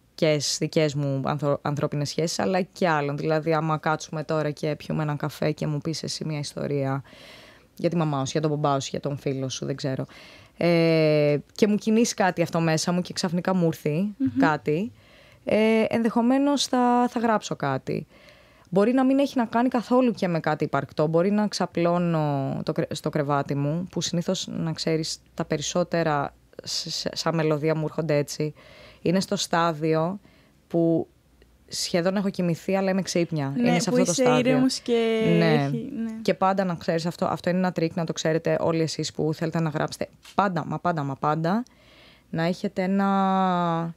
[0.57, 3.17] δικές μου ανθρω, ανθρώπινες σχέσεις αλλά και άλλων.
[3.17, 7.03] Δηλαδή άμα κάτσουμε τώρα και πιούμε έναν καφέ και μου πεις εσύ μια ιστορία
[7.75, 10.05] για τη μαμά σου, για τον μπαμπά σου, για τον φίλο σου, δεν ξέρω.
[10.57, 14.91] Ε, και μου κινήσει κάτι αυτό μέσα μου και ξαφνικά μου έρθει κάτι
[15.45, 18.07] ε, ενδεχομένως θα, θα γράψω κάτι.
[18.69, 21.07] Μπορεί να μην έχει να κάνει καθόλου και με κάτι υπαρκτό.
[21.07, 26.33] Μπορεί να ξαπλώνω το, στο κρεβάτι μου, που συνήθως, να ξέρεις, τα περισσότερα
[27.13, 28.53] σαν μελωδία μου έρχονται έτσι.
[29.01, 30.19] Είναι στο στάδιο
[30.67, 31.07] που
[31.67, 33.53] σχεδόν έχω κοιμηθεί, αλλά είμαι ξύπνια.
[33.55, 34.65] Ναι, είναι σε αυτό το στάδιο.
[34.83, 35.25] και...
[35.37, 35.53] Ναι.
[35.53, 36.11] Έχει, ναι.
[36.21, 39.33] Και πάντα να ξέρεις αυτό, αυτό είναι ένα τρικ να το ξέρετε όλοι εσείς που
[39.33, 40.07] θέλετε να γράψετε.
[40.35, 41.63] Πάντα, μα πάντα, μα πάντα,
[42.29, 43.93] να έχετε ένα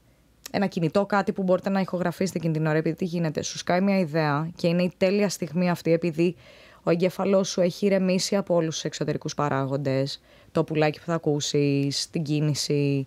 [0.55, 2.77] ένα κινητό, κάτι που μπορείτε να ηχογραφήσετε εκείνη την ώρα.
[2.79, 6.37] Επειδή τι γίνεται, σου σκάει μια ιδέα και είναι η τέλεια στιγμή αυτή, επειδή
[6.83, 10.21] ο εγκέφαλός σου έχει ηρεμήσει από όλους τους εξωτερικούς παράγοντες.
[10.53, 13.07] Το πουλάκι που θα ακούσεις, την κίνηση,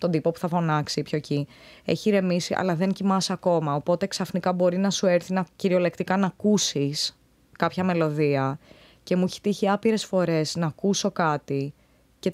[0.00, 1.46] τον τύπο που θα φωνάξει πιο εκεί.
[1.84, 3.74] Έχει ηρεμήσει, αλλά δεν κοιμάσαι ακόμα.
[3.74, 7.18] Οπότε ξαφνικά μπορεί να σου έρθει να κυριολεκτικά να ακούσεις
[7.58, 8.58] κάποια μελωδία.
[9.02, 11.74] Και μου έχει τύχει άπειρες φορές να ακούσω κάτι.
[12.18, 12.32] Και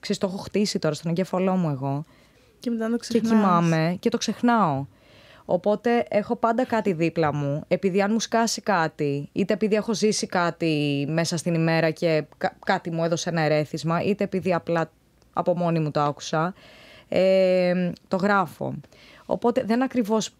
[0.00, 2.04] ξέρεις, το έχω χτίσει τώρα στον εγκέφαλό μου εγώ.
[2.58, 4.86] Και μετά το Και κοιμάμαι και το ξεχνάω.
[5.44, 7.64] Οπότε έχω πάντα κάτι δίπλα μου.
[7.68, 12.24] Επειδή αν μου σκάσει κάτι, είτε επειδή έχω ζήσει κάτι μέσα στην ημέρα και
[12.64, 14.90] κάτι μου έδωσε ένα ερέθισμα, είτε επειδή απλά
[15.32, 16.54] από μόνη μου το άκουσα,
[17.08, 18.74] ε, το γράφω.
[19.26, 20.30] Οπότε δεν ακριβώς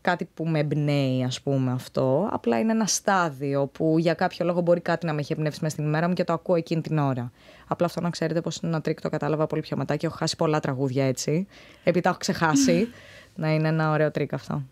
[0.00, 2.28] κάτι που με εμπνέει, ας πούμε, αυτό.
[2.32, 5.74] Απλά είναι ένα στάδιο που για κάποιο λόγο μπορεί κάτι να με έχει εμπνεύσει μέσα
[5.74, 7.32] στην ημέρα μου και το ακούω εκείνη την ώρα.
[7.66, 10.16] Απλά αυτό να ξέρετε πως είναι ένα τρικ, το κατάλαβα πολύ πιο μετά και έχω
[10.16, 11.46] χάσει πολλά τραγούδια έτσι.
[11.80, 12.88] Επειδή τα έχω ξεχάσει.
[13.40, 14.62] να είναι ένα ωραίο τρικ αυτό.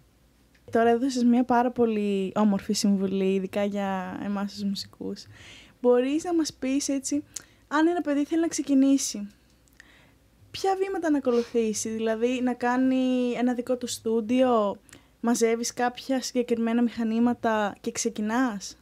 [0.71, 5.27] Τώρα έδωσες μια πάρα πολύ όμορφη συμβουλή, ειδικά για εμάς τους μουσικούς.
[5.81, 7.25] Μπορείς να μας πεις έτσι,
[7.69, 9.27] αν ένα παιδί θέλει να ξεκινήσει,
[10.61, 14.77] ποια βήματα να ακολουθήσει, δηλαδή να κάνει ένα δικό του στούντιο,
[15.21, 18.77] μαζεύεις κάποια συγκεκριμένα μηχανήματα και ξεκινάς;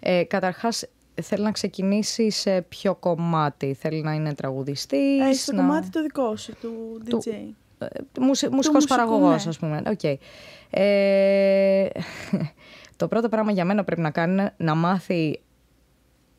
[0.00, 0.84] Ε, καταρχάς,
[1.22, 5.20] θέλει να ξεκινήσει σε ποιο κομμάτι; Θέλει να είναι τραγουδιστής.
[5.20, 7.08] Ε, στο κομμάτι το δικό σου, του DJ.
[7.10, 9.50] Του, ε, μουσικός παραγωγός, ναι.
[9.50, 9.82] ας πούμε.
[9.84, 10.14] Okay.
[10.70, 11.88] Ε,
[12.96, 15.40] το πρώτο πράγμα για μένα πρέπει να κάνει είναι να μάθει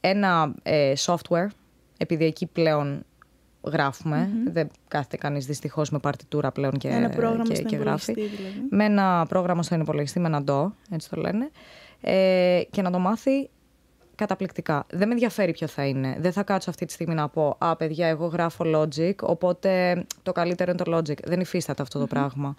[0.02, 1.48] ένα ε, software,
[1.98, 3.04] επειδή εκεί πλέον
[3.70, 8.14] γραφουμε Δεν κάθεται κανείς δυστυχώς με παρτιτούρα πλέον και, ένα πρόγραμμα και, και γράφει.
[8.14, 8.68] Δηλαδή.
[8.70, 11.50] Με ένα πρόγραμμα στον υπολογιστή, με ένα DO, έτσι το λένε.
[12.02, 13.50] Ε, και να το μάθει
[14.16, 14.86] καταπληκτικά.
[14.90, 16.18] Δεν με ενδιαφέρει ποιο θα είναι.
[16.20, 20.32] Δεν θα κάτσω αυτή τη στιγμή να πω «Α, παιδιά, εγώ γράφω Logic, οπότε το
[20.32, 21.24] καλύτερο είναι το Logic».
[21.24, 22.56] Δεν υφίσταται αυτό το πράγμα.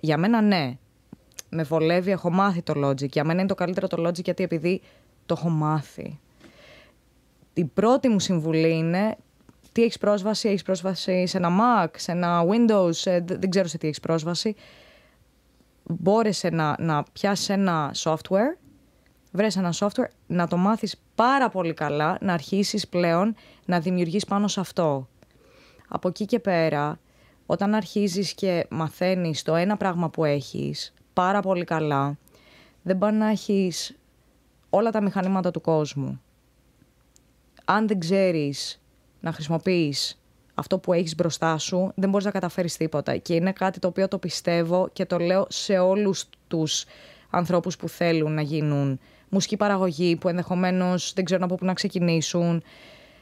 [0.00, 0.76] Για μένα ναι.
[1.48, 3.08] Με βολεύει, έχω μάθει το Logic.
[3.08, 4.80] Για μένα είναι το καλύτερο το Logic γιατί επειδή
[5.26, 6.18] το έχω μάθει.
[7.54, 9.16] Η πρώτη μου συμβουλή είναι
[9.74, 13.78] Τι έχεις πρόσβαση, έχεις πρόσβαση σε ένα Mac, σε ένα Windows, ε, δεν ξέρω σε
[13.78, 14.54] τι έχεις πρόσβαση.
[15.82, 18.56] Μπόρεσε να, να πιάσεις ένα software,
[19.32, 23.34] βρες ένα software, να το μάθεις πάρα πολύ καλά, να αρχίσεις πλέον
[23.64, 25.08] να δημιουργείς πάνω σε αυτό.
[25.88, 26.98] Από εκεί και πέρα,
[27.46, 32.16] όταν αρχίζεις και μαθαίνεις το ένα πράγμα που έχεις πάρα πολύ καλά,
[32.82, 33.96] δεν πάει να έχεις
[34.70, 36.20] όλα τα μηχανήματα του κόσμου.
[37.64, 38.78] Αν δεν ξέρεις
[39.24, 40.18] να χρησιμοποιείς
[40.54, 43.16] αυτό που έχεις μπροστά σου, δεν μπορείς να καταφέρεις τίποτα.
[43.16, 46.84] Και είναι κάτι το οποίο το πιστεύω και το λέω σε όλους τους
[47.30, 52.62] ανθρώπους που θέλουν να γίνουν μουσική παραγωγή, που ενδεχομένως δεν ξέρουν από πού να ξεκινήσουν.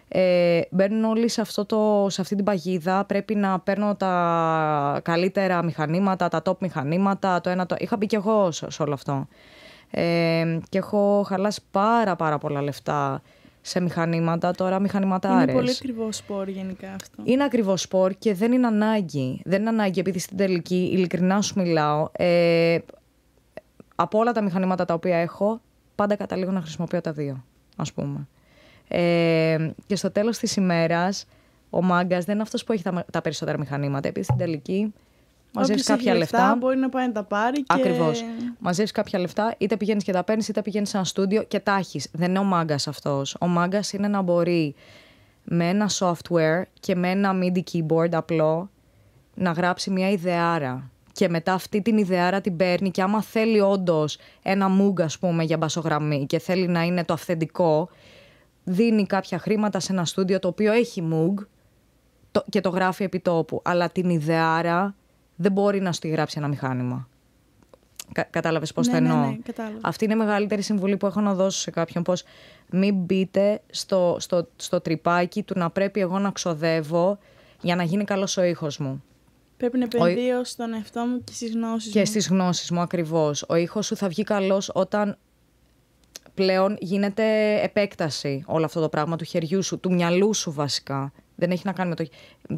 [0.09, 3.05] Ε, μπαίνουν όλοι σε, αυτό το, σε αυτή την παγίδα.
[3.05, 7.41] Πρέπει να παίρνω τα καλύτερα μηχανήματα, τα top μηχανήματα.
[7.41, 7.75] Το ένα, το...
[7.79, 9.29] Είχα μπει κι εγώ σε, όλο αυτό.
[9.91, 13.23] Ε, και έχω χαλάσει πάρα πάρα πολλά λεφτά
[13.63, 15.43] σε μηχανήματα, τώρα μηχανηματάρες.
[15.43, 17.23] Είναι πολύ ακριβό σπορ γενικά αυτό.
[17.25, 19.41] Είναι ακριβό σπορ και δεν είναι ανάγκη.
[19.45, 22.79] Δεν είναι ανάγκη επειδή στην τελική, ειλικρινά σου μιλάω, ε,
[23.95, 25.61] από όλα τα μηχανήματα τα οποία έχω,
[25.95, 27.45] πάντα καταλήγω να χρησιμοποιώ τα δύο,
[27.77, 28.29] ας πούμε.
[28.89, 31.27] Ε, και στο τέλος της ημέρας,
[31.71, 34.09] ο μάγκας δεν είναι αυτός που έχει τα, τα περισσότερα μηχανήματα.
[34.09, 34.93] Επειδή στην τελική
[35.53, 36.57] μαζεύεις κάποια λεφτά.
[36.59, 37.57] Μπορεί να πάει να τα πάρει.
[37.57, 37.65] Και...
[37.69, 38.25] Ακριβώς.
[38.59, 41.77] Μαζεύεις κάποια λεφτά, είτε πηγαίνεις και τα παίρνεις, είτε πηγαίνεις σε ένα στούντιο και τα
[41.77, 42.09] έχεις.
[42.13, 43.37] Δεν είναι ο μάγκας αυτός.
[43.41, 44.75] Ο μάγκας είναι να μπορεί
[45.45, 48.71] με ένα software και με ένα MIDI keyboard απλό
[49.35, 50.91] να γράψει μια ιδεάρα.
[51.13, 55.45] Και μετά αυτή την ιδεάρα την παίρνει και άμα θέλει όντως ένα Moog ας πούμε
[55.45, 57.89] για μπασογραμμή και θέλει να είναι το αυθεντικό,
[58.65, 61.45] δίνει κάποια χρήματα σε ένα στούντιο το οποίο έχει Moog
[62.49, 63.61] και το γράφει επί τόπου.
[63.65, 64.95] Αλλά την ιδεάρα
[65.37, 67.09] δεν μπορεί να σου τη γράψει ένα μηχάνημα.
[68.13, 71.21] Κα, Κατάλαβες πώς ναι, το εννοώ; Ναι, ναι, Αυτή είναι η μεγαλύτερη συμβουλή που έχω
[71.21, 72.03] να δώσω σε κάποιον.
[72.03, 72.25] Πως
[72.71, 77.19] μην μπείτε στο, στο, στο τρυπάκι του να πρέπει εγώ να ξοδεύω
[77.61, 79.03] για να γίνει καλός ο ήχος μου.
[79.57, 80.45] Πρέπει να επενδύω ο...
[80.45, 82.01] στον εαυτό μου και στις γνώσεις μου.
[82.01, 83.45] Και στις γνώσεις μου, ακριβώς.
[83.49, 85.19] Ο ήχος σου θα βγει καλός όταν
[86.35, 91.13] πλέον γίνεται επέκταση όλο αυτό το πράγμα του χεριού σου, του μυαλού σου βασικά.
[91.43, 92.09] Δεν έχει να κάνει με το.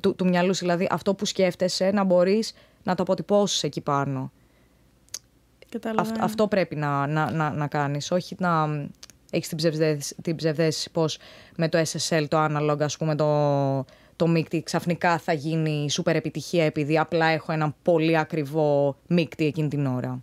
[0.01, 4.33] του, του μυαλού, δηλαδή αυτό που σκέφτεσαι να μπορείς να το αποτυπώσεις εκεί πάνω.
[5.69, 6.25] Καταλαβαίνω.
[6.25, 8.11] αυτό πρέπει να, να, να, να κάνεις.
[8.11, 8.67] Όχι να
[9.31, 11.05] έχεις την ψευδέστηση, την ψευδέστηση πώ
[11.57, 13.85] με το SSL, το analog, ας πούμε, το,
[14.17, 19.69] το μίκτη ξαφνικά θα γίνει σούπερ επιτυχία επειδή απλά έχω ένα πολύ ακριβό μίκτη εκείνη
[19.69, 20.23] την ώρα.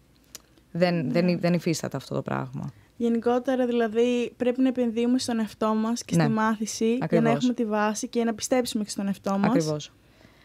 [0.72, 1.12] Δεν, ναι.
[1.12, 2.74] δεν, δεν υφίσταται αυτό το πράγμα.
[3.02, 6.24] Γενικότερα, δηλαδή, πρέπει να επενδύουμε στον εαυτό μας και Ναι.
[6.24, 7.10] στη μάθηση Ακριβώς.
[7.12, 9.50] για να έχουμε τη βάση και να πιστέψουμε και στον εαυτό μας.
[9.50, 9.92] Ακριβώς.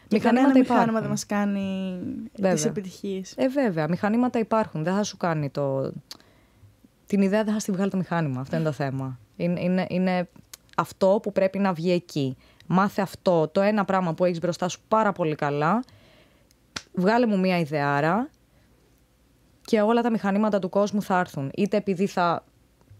[0.07, 0.99] Και κανένα μηχάνημα υπάρχουν.
[1.01, 1.99] δεν μας κάνει
[2.35, 2.55] Βέβαια.
[2.55, 3.33] τι επιτυχίες.
[3.37, 3.87] Ε, βέβαια.
[3.89, 4.83] Μηχανήματα υπάρχουν.
[4.83, 5.91] Δεν θα σου κάνει το.
[7.05, 8.41] Την ιδέα δεν θα στη βγάλει το μηχάνημα.
[8.41, 9.19] Αυτό είναι το θέμα.
[9.35, 10.29] Είναι, είναι, είναι
[10.77, 12.37] αυτό που πρέπει να βγει εκεί.
[12.67, 15.83] Μάθε αυτό το ένα πράγμα που έχεις μπροστά σου πάρα πολύ καλά.
[16.93, 18.29] Βγάλε μου μία ιδεάρα
[19.61, 21.51] και όλα τα μηχανήματα του κόσμου θα έρθουν.
[21.55, 22.43] Είτε επειδή θα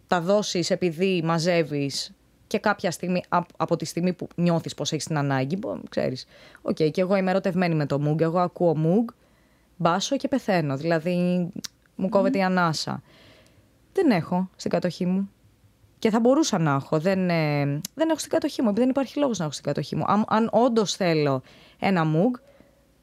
[0.07, 2.11] τα δώσεις επειδή μαζεύεις
[2.47, 6.25] και κάποια στιγμή, απ- από τη στιγμή που νιώθεις πως έχεις την ανάγκη, μπο- ξέρεις,
[6.61, 9.13] οκ, και εγώ είμαι ερωτευμένη με το Moog, εγώ ακούω Moog,
[9.77, 11.47] μπάσω και πεθαίνω, δηλαδή
[11.95, 13.01] μου κόβεται η ανάσα.
[13.93, 15.29] Δεν έχω στην κατοχή μου.
[15.99, 16.99] Και θα μπορούσα να έχω.
[16.99, 19.95] Δεν, ε, δεν έχω στην κατοχή μου, επειδή δεν υπάρχει λόγος να έχω στην κατοχή
[19.95, 20.03] μου.
[20.07, 21.41] Αν, αν όντως θέλω
[21.79, 22.39] ένα Moog,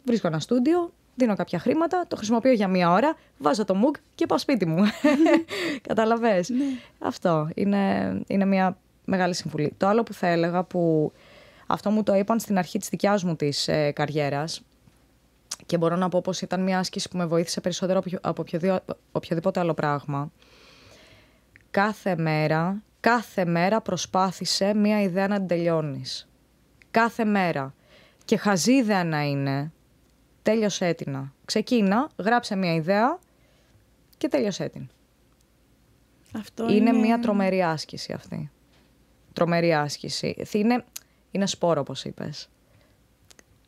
[0.04, 4.26] βρίσκω ένα στούντιο, δίνω κάποια χρήματα, το χρησιμοποιώ για μία ώρα, βάζω το Moog και
[4.26, 4.84] πάω σπίτι μου.
[5.88, 6.50] Καταλαβες.
[6.98, 9.74] Αυτό είναι, είναι μια μεγάλη συμβουλή.
[9.76, 11.12] Το άλλο που θα έλεγα που
[11.66, 14.62] αυτό μου το είπαν στην αρχή της δικιάς μου της ε, καριέρας
[15.66, 18.82] και μπορώ να πω πως ήταν μια άσκηση που με βοήθησε περισσότερο από, από οποιοδη-
[19.12, 20.30] οποιοδήποτε άλλο πράγμα.
[21.70, 26.28] Κάθε μέρα, κάθε μέρα προσπάθησε μια ιδέα να την τελειώνεις.
[26.90, 27.74] Κάθε μέρα.
[28.24, 29.72] Και χαζή ιδέα να είναι,
[30.44, 31.16] τέλειωσέ την.
[31.44, 33.18] Ξεκίνα, γράψε μια ιδέα
[34.18, 34.88] και τέλειωσέ την.
[36.36, 38.50] Αυτό Είναι μια τρομερή άσκηση αυτή.
[39.32, 40.44] Τρομερή άσκηση.
[40.52, 40.84] Είναι,
[41.30, 42.48] είναι σπόρο, όπως είπες.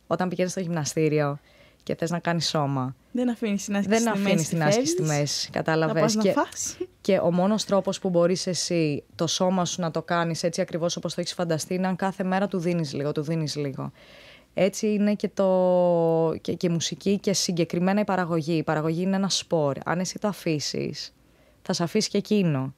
[0.06, 1.38] Όταν πηγαίνεις στο γυμναστήριο
[1.82, 4.48] και θες να κάνεις σώμα, Δεν αφήνεις την άσκηση δεν στη αφήνεις μέση.
[4.48, 5.18] την τι άσκηση στη θέλεις.
[5.18, 5.50] μέση.
[5.52, 6.02] Να Κατάλαβες.
[6.02, 6.76] πας να Και, φας.
[7.00, 10.96] και ο μόνος τρόπος που μπορείς εσύ το σώμα σου να το κάνεις έτσι ακριβώς
[10.96, 13.92] όπως το έχεις φανταστεί είναι αν κάθε μέρα του δίνεις λίγο, του δίνεις λίγο.
[14.58, 18.56] Έτσι είναι και, το, και, και η μουσική και συγκεκριμένα η παραγωγή.
[18.56, 19.76] Η παραγωγή είναι ένα σπορ.
[19.84, 21.14] Αν εσύ το αφήσεις,
[21.62, 22.74] θα σε αφήσει και εκείνο.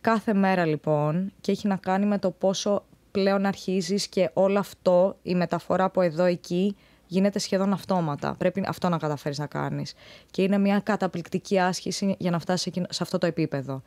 [0.00, 5.16] Κάθε μέρα λοιπόν και έχει να κάνει με το πόσο πλέον αρχίζεις και όλο αυτό,
[5.22, 8.34] η μεταφορά από εδώ εκεί γίνεται σχεδόν αυτόματα.
[8.38, 9.94] Πρέπει αυτό να καταφέρεις να κάνεις.
[10.30, 13.82] Και είναι μια καταπληκτική άσκηση για να φτάσεις εκεί- σε αυτό το επίπεδο.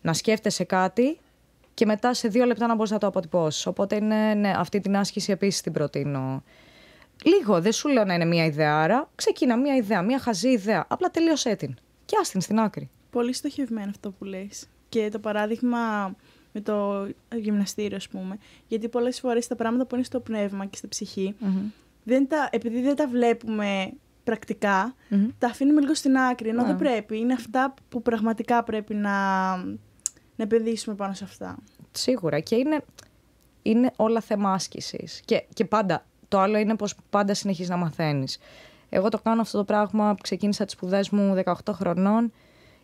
[0.00, 1.18] Να σκέφτεσαι κάτι
[1.78, 3.66] και μετά σε δύο λεπτά να μπορείς να το αποτυπώσεις.
[3.66, 6.42] Οπότε είναι, ναι, αυτή την άσκηση επίσης την προτείνω.
[7.24, 10.84] Λίγο, δεν σου λέω να είναι μια ιδέα, άρα ξεκίνα μια ιδέα, μια χαζή ιδέα.
[10.88, 11.74] Απλά τελείωσέ την.
[12.04, 12.90] Και άστην στην άκρη.
[13.10, 14.68] Πολύ στοχευμένο αυτό που λες.
[14.88, 16.14] Και το παράδειγμα
[16.52, 18.38] με το γυμναστήριο, ας πούμε.
[18.68, 21.34] Γιατί πολλές φορές τα πράγματα που είναι στο πνεύμα και στη ψυχη
[22.04, 23.92] δεν τα, επειδή δεν τα βλέπουμε
[24.24, 24.94] πρακτικά,
[25.38, 26.48] τα αφήνουμε λίγο στην άκρη.
[26.48, 27.18] Ενώ δεν πρέπει.
[27.18, 29.12] Είναι αυτά που πραγματικά πρέπει να,
[30.38, 31.58] να επενδύσουμε πάνω σε αυτά.
[31.92, 32.40] Σίγουρα.
[32.40, 32.84] Και είναι,
[33.62, 35.20] είναι όλα θέμα άσκησης.
[35.24, 36.04] Και, και πάντα.
[36.28, 38.38] Το άλλο είναι πως πάντα συνεχίζεις να μαθαίνεις.
[38.88, 40.14] Εγώ το κάνω αυτό το πράγμα.
[40.22, 42.32] Ξεκίνησα τις σπουδές μου 18 χρονών.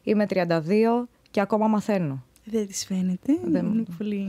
[0.03, 2.25] Είμαι 32 και ακόμα μαθαίνω.
[2.45, 3.39] Δεν της φαίνεται.
[3.45, 3.67] Δεν...
[3.67, 4.29] Είναι πολύ,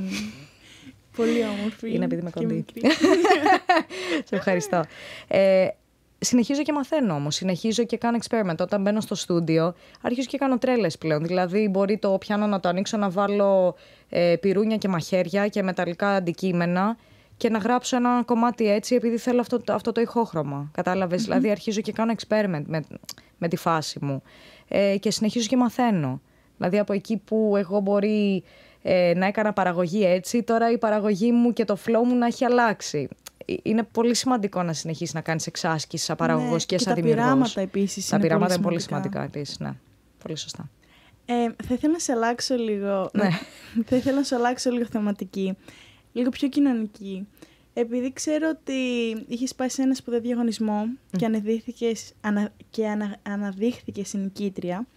[1.15, 1.93] πολύ όμορφη.
[1.93, 2.65] Είναι επειδή είμαι κοντή.
[4.27, 4.83] Σε ευχαριστώ.
[5.27, 5.67] Ε,
[6.19, 7.35] συνεχίζω και μαθαίνω όμως.
[7.35, 8.59] Συνεχίζω και κάνω experiment.
[8.59, 11.25] Όταν μπαίνω στο στούντιο, αρχίζω και κάνω τρέλες πλέον.
[11.25, 13.75] Δηλαδή, μπορεί το πιάνο να το ανοίξω, να βάλω
[14.09, 16.97] ε, πυρούνια και μαχαίρια και μεταλλικά αντικείμενα
[17.37, 20.69] και να γράψω ένα κομμάτι έτσι, επειδή θέλω αυτό, αυτό το ηχόχρωμα.
[20.73, 22.83] Κατάλαβες; Δηλαδή, αρχίζω και κάνω experiment με,
[23.37, 24.21] με τη φάση μου.
[24.67, 26.21] Ε, και συνεχίζω και μαθαίνω.
[26.57, 28.43] Δηλαδή από εκεί που εγώ μπορεί
[28.87, 32.45] ε, να έκανα παραγωγή έτσι, τώρα η παραγωγή μου και το flow μου να έχει
[32.45, 33.07] αλλάξει.
[33.45, 37.23] Ε, είναι πολύ σημαντικό να συνεχίσεις να κάνεις εξάσκηση σαν παραγωγός ναι, και, σαν δημιουργός.
[37.23, 38.09] Τα πειράματα επίσης.
[38.09, 39.59] Τα πειράματα είναι πολύ σημαντικά επίσης.
[39.59, 39.73] Ναι.
[40.23, 40.69] Πολύ σωστά.
[41.25, 41.33] Ε,
[41.67, 43.09] θα ήθελα να σε αλλάξω λίγο.
[43.13, 43.29] Ναι.
[43.87, 45.57] θα ήθελα να σε αλλάξω λίγο θεματική.
[46.11, 47.27] Λίγο πιο κοινωνική.
[47.73, 48.73] Επειδή ξέρω ότι
[49.27, 50.85] είχες πάει σε ένα σπουδαίο διαγωνισμό
[51.17, 54.87] και, αναδείχθηκες, ανα, και ανα, αναδείχθηκε συνοικήτρια,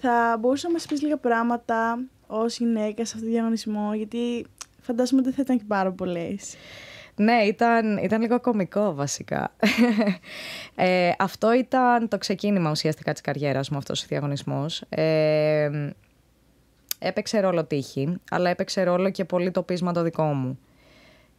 [0.00, 1.98] θα μπορούσα να μας πεις λίγα πράγματα
[2.30, 4.46] ως γυναίκα σε αυτό το διαγωνισμό, γιατί
[4.80, 6.56] φαντάζομαι ότι θα ήταν και πάρα πολλές.
[7.16, 9.50] Ναι, ήταν, ήταν λίγο κωμικό βασικά.
[10.80, 14.82] Ε, αυτό ήταν το ξεκίνημα ουσιαστικά της καριέρας μου αυτός ο διαγωνισμός.
[14.88, 15.90] Ε,
[16.98, 20.58] έπαιξε ρόλο τύχη, αλλά έπαιξε ρόλο και πολύ το πείσμα το δικό μου.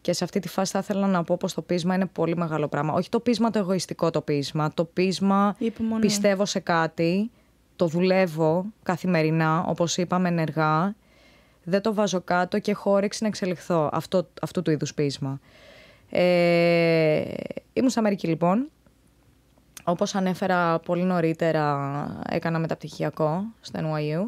[0.02, 2.68] Και σε αυτή τη φάση θα ήθελα να πω πως το πείσμα είναι πολύ μεγάλο
[2.68, 2.94] πράγμα.
[2.94, 5.56] Όχι το πείσμα το εγωιστικό το πείσμα, το πείσμα
[6.00, 7.32] πιστεύω σε κάτι
[7.80, 10.96] το δουλεύω καθημερινά, όπως είπαμε ενεργά,
[11.64, 15.40] δεν το βάζω κάτω και έχω όρεξη να εξελιχθώ αυτό, αυτού του είδους ποίησμα.
[16.10, 17.24] Ε,
[17.74, 18.70] ήμουν στην Αμερική λοιπόν.
[19.84, 24.28] Όπως ανέφερα πολύ νωρίτερα, έκανα μεταπτυχιακό στο NYU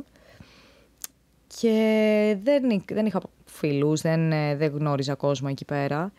[1.60, 6.12] και δεν, δεν είχα φίλους, δεν, δεν γνώριζα κόσμο εκεί πέρα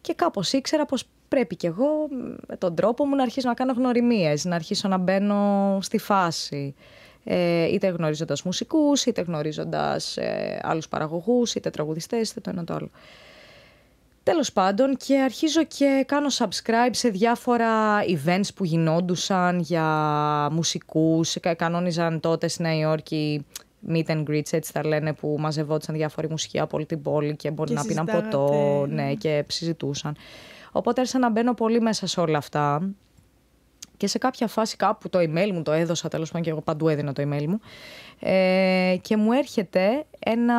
[0.00, 2.08] και κάπως ήξερα πως πρέπει κι εγώ
[2.46, 6.74] με τον τρόπο μου να αρχίσω να κάνω γνωριμίες, να αρχίσω να μπαίνω στη φάση.
[7.24, 12.74] Ε, είτε γνωρίζοντας μουσικούς, είτε γνωρίζοντας ε, άλλους παραγωγούς, είτε τραγουδιστές, είτε το ένα το
[12.74, 12.90] άλλο.
[14.22, 19.84] Τέλος πάντων και αρχίζω και κάνω subscribe σε διάφορα events που γινόντουσαν για
[20.52, 21.36] μουσικούς.
[21.56, 23.46] Κανόνιζαν τότε στη Νέα Υόρκη
[23.88, 27.50] meet and greets, έτσι θα λένε, που μαζευόντουσαν διάφοροι μουσικοί από όλη την πόλη και
[27.50, 30.16] μπορεί να πίναν ποτό ναι, και συζητούσαν.
[30.76, 32.90] Οπότε άρχισα να μπαίνω πολύ μέσα σε όλα αυτά.
[33.96, 36.88] Και σε κάποια φάση κάπου το email μου το έδωσα, τέλος πάντων και εγώ παντού
[36.88, 37.60] έδινα το email μου.
[38.20, 40.54] Ε, και μου έρχεται ένα,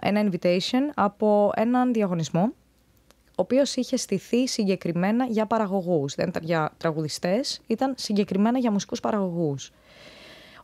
[0.00, 2.52] ένα invitation από έναν διαγωνισμό
[3.40, 6.14] ο οποίος είχε στηθεί συγκεκριμένα για παραγωγούς.
[6.14, 9.72] Δεν ήταν για τραγουδιστές, ήταν συγκεκριμένα για μουσικούς παραγωγούς.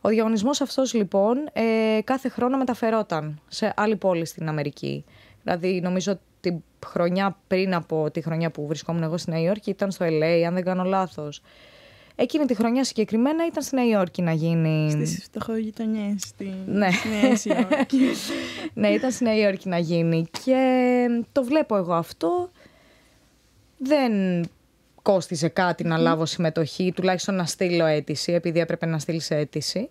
[0.01, 5.05] Ο διαγωνισμός αυτός λοιπόν ε, κάθε χρόνο μεταφερόταν σε άλλη πόλη στην Αμερική.
[5.43, 6.19] Δηλαδή νομίζω
[6.51, 10.43] την χρονιά πριν από τη χρονιά που βρισκόμουν εγώ στη Νέα Υόρκη ήταν στο LA,
[10.47, 11.41] αν δεν κάνω λάθος.
[12.19, 14.91] Εκείνη τη χρονιά συγκεκριμένα ήταν στη Νέα Υόρκη να γίνει.
[14.91, 16.87] Στις φτωχογειτονιές στη ναι.
[17.21, 17.99] Νέα Υόρκη.
[18.73, 20.25] ναι, ήταν στη Νέα Υόρκη να γίνει.
[20.43, 22.51] Και το βλέπω εγώ αυτό.
[23.77, 24.11] Δεν
[25.01, 29.89] κόστιζε κάτι να λάβω συμμετοχή, τουλάχιστον να στείλω αίτηση, επειδή έπρεπε να στείλεις αίτηση.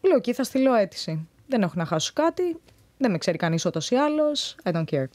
[0.00, 1.28] Λέω εκεί θα στείλω αίτηση.
[1.46, 2.56] Δεν έχω να χάσω κάτι.
[2.98, 4.56] Δεν με ξέρει κανείς ούτως ή άλλως.
[4.64, 5.06] I don't care.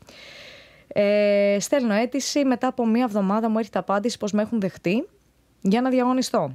[0.88, 2.46] Ε, στέλνω αίτηση.
[2.46, 5.08] Μετά από μία εβδομάδα μου έρχεται απάντηση πως με έχουν δεχτεί
[5.62, 6.52] για να διαγωνιστώ.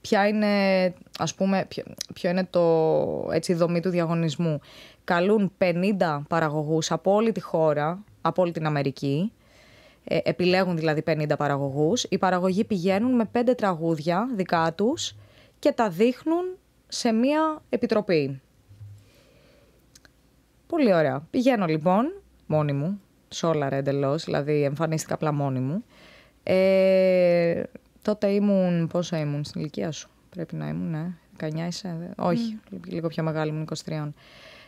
[0.00, 4.60] Ποια είναι, ας πούμε, ποιο, ποιο είναι το έτσι, δομή του διαγωνισμού.
[5.04, 9.32] Καλούν 50 παραγωγούς από όλη τη χώρα, από όλη την Αμερική.
[10.04, 12.04] Ε, επιλέγουν δηλαδή 50 παραγωγούς.
[12.08, 15.14] Οι παραγωγοί πηγαίνουν με 5 τραγούδια δικά τους
[15.58, 16.44] και τα δείχνουν
[16.88, 18.40] σε μία επιτροπή.
[20.66, 21.26] Πολύ ωραία.
[21.30, 22.12] Πηγαίνω λοιπόν
[22.46, 25.84] μόνη μου, σόλαρα εντελώς, δηλαδή εμφανίστηκα απλά μόνη μου.
[26.42, 27.62] Ε,
[28.02, 31.06] τότε ήμουν, πόσο ήμουν στην ηλικία σου, πρέπει να ήμουν, ναι,
[31.40, 34.12] 19 είσαι, όχι, λίγο πιο μεγάλη, ήμουν 23.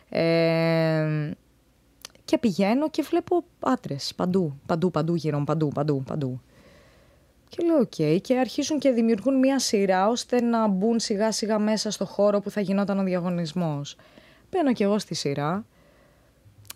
[0.09, 1.31] Ε,
[2.25, 6.41] και πηγαίνω και βλέπω άντρες παντού, παντού, παντού γύρω παντού, παντού, παντού.
[7.49, 11.91] Και λέω οκ και αρχίζουν και δημιουργούν μία σειρά ώστε να μπουν σιγά σιγά μέσα
[11.91, 13.95] στο χώρο που θα γινόταν ο διαγωνισμός.
[14.51, 15.65] Μπαίνω κι εγώ στη σειρά,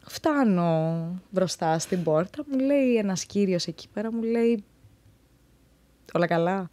[0.06, 4.64] φτάνω μπροστά στην πόρτα, μου λέει ένας κύριος εκεί πέρα, μου λέει
[6.14, 6.70] όλα καλά;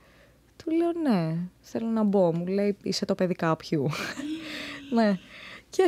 [0.57, 2.35] Του λέω ναι, θέλω να μπω.
[2.35, 3.87] Μου λέει είσαι το παιδί κάποιου.
[4.95, 5.19] ναι.
[5.71, 5.83] Και...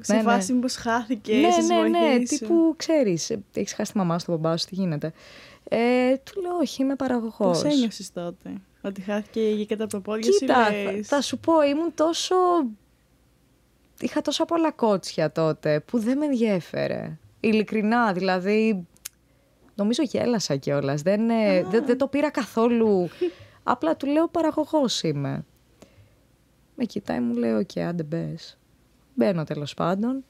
[0.00, 0.56] Σε φάση ναι.
[0.56, 4.66] μήπως χάθηκε, ναι, ναι, ναι, τύπου ξέρεις, έχεις χάσει τη μαμά σου, τον μπαμπά σου,
[4.66, 5.12] τι γίνεται.
[5.68, 7.62] Ε, του λέω όχι, είμαι παραγωγός.
[7.62, 10.72] Πώς ένιωσες τότε, ότι χάθηκε η γη κάτω από τα πόδια Κοίτα, θα,
[11.02, 12.34] θα σου πω, ήμουν τόσο...
[14.00, 17.18] Είχα τόσα πολλά κότσια τότε που δεν με ενδιέφερε.
[17.40, 18.86] Ειλικρινά, δηλαδή
[19.74, 21.02] Νομίζω γέλασα κιόλας.
[21.02, 23.08] Δεν, ε, δεν, δεν το πήρα καθόλου.
[23.62, 25.44] Απλά του λέω παραγωγός είμαι.
[26.74, 28.58] Με κοιτάει, μου λέει: Οκ, άντε μπες.
[29.14, 30.24] Μπαίνω τέλος πάντων.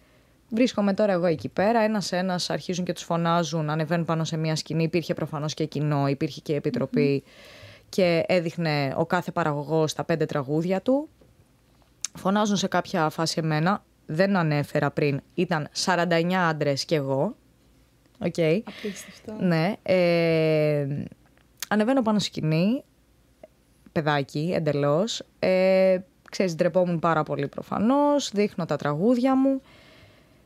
[0.48, 1.80] Βρίσκομαι τώρα εγώ εκεί πέρα.
[1.80, 4.82] Ένα-ένα αρχίζουν και τους φωνάζουν, ανεβαίνουν πάνω σε μια σκηνή.
[4.82, 7.24] Υπήρχε προφανώς και κοινό, υπήρχε και επιτροπη
[7.88, 11.08] Και έδειχνε ο κάθε παραγωγός τα πέντε τραγούδια του.
[12.18, 13.84] Φωνάζουν σε κάποια φάση εμένα.
[14.06, 15.20] Δεν ανέφερα πριν.
[15.34, 17.36] Ήταν 49 άντρες κι εγώ.
[18.18, 18.60] Okay.
[18.64, 19.34] Απίστευτο.
[19.38, 19.72] Ναι.
[19.82, 20.86] Ε,
[21.68, 22.84] ανεβαίνω πάνω σκηνή,
[23.92, 25.22] παιδάκι εντελώς.
[25.38, 25.98] Ε,
[26.30, 29.60] ξέρεις, ντρεπόμουν πάρα πολύ προφανώς, δείχνω τα τραγούδια μου.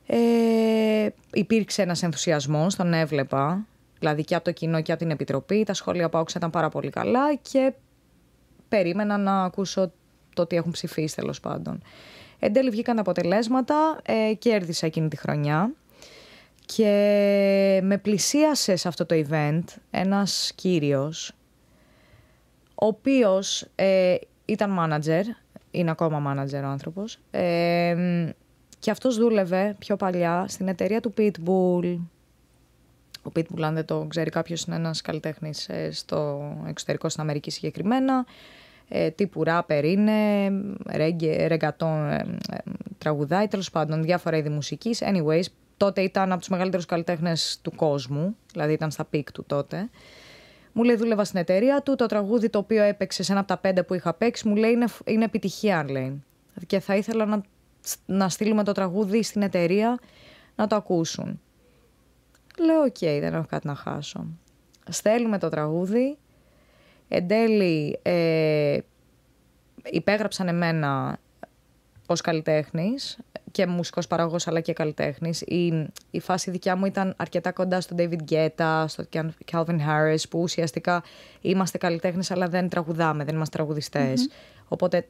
[0.06, 3.66] Ε, υπήρξε ένας ενθουσιασμός, τον έβλεπα,
[3.98, 5.64] δηλαδή και από το κοινό και από την Επιτροπή.
[5.64, 7.72] Τα σχόλια που άκουσα ήταν πάρα πολύ καλά και
[8.68, 9.92] περίμενα να ακούσω
[10.38, 11.82] το ότι έχουν ψηφίσει τέλος πάντων.
[12.38, 15.72] Εν τέλει βγήκαν τα αποτελέσματα, ε, κέρδισα εκείνη τη χρονιά.
[16.66, 21.32] Και με πλησίασε σε αυτό το event ένας κύριος,
[22.74, 24.14] ο οποίος ε,
[24.44, 25.22] ήταν manager,
[25.70, 28.32] είναι ακόμα manager ο άνθρωπος, ε,
[28.78, 31.98] και αυτός δούλευε πιο παλιά στην εταιρεία του Pitbull.
[33.22, 37.50] Ο Pitbull, αν δεν το ξέρει κάποιος, είναι ένας καλλιτέχνης ε, στο εξωτερικό στην Αμερική
[37.50, 38.26] συγκεκριμένα.
[38.88, 40.12] Ε, τύπου ράπερ είναι,
[41.46, 42.26] ρεγκατόν
[42.98, 45.02] τραγουδάει, τέλος πάντων διάφορα είδη μουσικής.
[45.02, 45.44] Anyways,
[45.76, 49.90] τότε ήταν από τους μεγαλύτερους καλλιτέχνες του κόσμου, δηλαδή ήταν στα peak του τότε.
[50.72, 51.94] Μου λέει: Δούλευα στην εταιρεία του.
[51.94, 54.70] Το τραγούδι το οποίο έπαιξε σε ένα από τα πέντε που είχα παίξει, μου λέει:
[54.70, 56.22] Είναι, είναι επιτυχία, λέει.
[56.66, 57.42] Και θα ήθελα να,
[58.06, 59.98] να στείλουμε το τραγούδι στην εταιρεία
[60.54, 61.40] να το ακούσουν.
[62.58, 64.26] Λέω: Οκ, δεν έχω κάτι να χάσω.
[64.88, 66.18] Στέλνουμε το τραγούδι.
[67.08, 68.78] Εν τέλει, ε,
[69.90, 71.18] υπέγραψαν εμένα
[72.06, 73.18] ως καλλιτέχνης
[73.50, 75.40] και μουσικός παραγωγός αλλά και καλλιτέχνης.
[75.40, 79.08] Η, η φάση δικιά μου ήταν αρκετά κοντά στον David Guetta, στον
[79.52, 81.02] Calvin Harris που ουσιαστικά
[81.40, 83.58] είμαστε καλλιτέχνες αλλά δεν τραγουδάμε, δεν είμαστε
[84.68, 85.06] Οπότε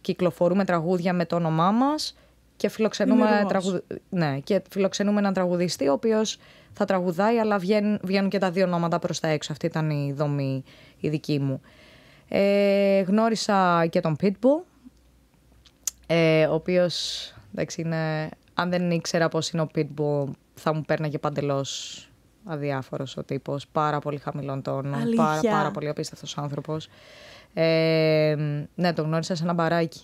[0.00, 2.16] κυκλοφορούμε τραγούδια με το όνομά μας
[2.62, 3.82] και φιλοξενούμε, τραγου...
[4.08, 6.38] ναι, και φιλοξενούμε έναν τραγουδιστή ο οποίος
[6.72, 9.52] θα τραγουδάει αλλά βγαίνουν, βγαίνουν και τα δύο ονόματα προς τα έξω.
[9.52, 10.64] Αυτή ήταν η δομή
[11.00, 11.60] η δική μου.
[12.28, 14.62] Ε, γνώρισα και τον Pitbull,
[16.06, 18.28] ε, ο οποίος Εντάξει, είναι...
[18.54, 22.06] Αν δεν ήξερα πώς είναι ο Pitbull, θα μου πέρναγε παντελώς
[22.44, 23.66] αδιάφορος ο τύπος.
[23.72, 25.14] Πάρα πολύ χαμηλών τόνων.
[25.16, 26.88] Πάρα, πάρα πολύ απίστευτος άνθρωπος.
[27.54, 28.36] Ε,
[28.74, 30.00] ναι, τον γνώρισα σε ένα μπαράκι.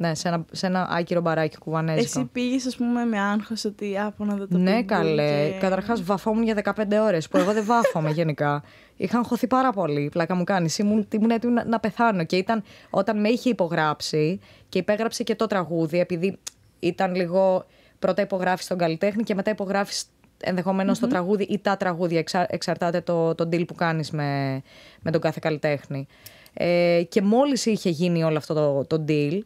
[0.00, 2.20] Ναι, σε ένα, σε ένα άκυρο μπαράκι κουβανέζικο.
[2.20, 5.48] Εσύ πήγες, ας πούμε, με άγχος ότι άπω να δω το Ναι, καλέ.
[5.50, 5.58] Και...
[5.58, 8.62] Καταρχάς, βαφόμουν για 15 ώρες, που εγώ δεν βάφομαι γενικά.
[8.96, 10.08] Είχαν χωθεί πάρα πολύ.
[10.12, 10.68] Πλάκα μου κάνει.
[10.78, 12.24] Ήμουν, ήμουν έτοιμη να, να πεθάνω.
[12.24, 16.38] Και ήταν όταν με είχε υπογράψει και υπέγραψε και το τραγούδι, επειδή
[16.78, 17.66] ήταν λίγο.
[17.98, 20.04] Πρώτα υπογράφεις τον καλλιτέχνη και μετά υπογράφεις
[20.40, 21.00] ενδεχομένως mm-hmm.
[21.00, 22.18] το τραγούδι ή τα τραγούδια.
[22.18, 24.62] Εξα, εξαρτάται το, το deal που κάνεις με,
[25.02, 26.06] με τον κάθε καλλιτέχνη.
[26.52, 29.38] Ε, και μόλις είχε γίνει όλο αυτό το, το deal,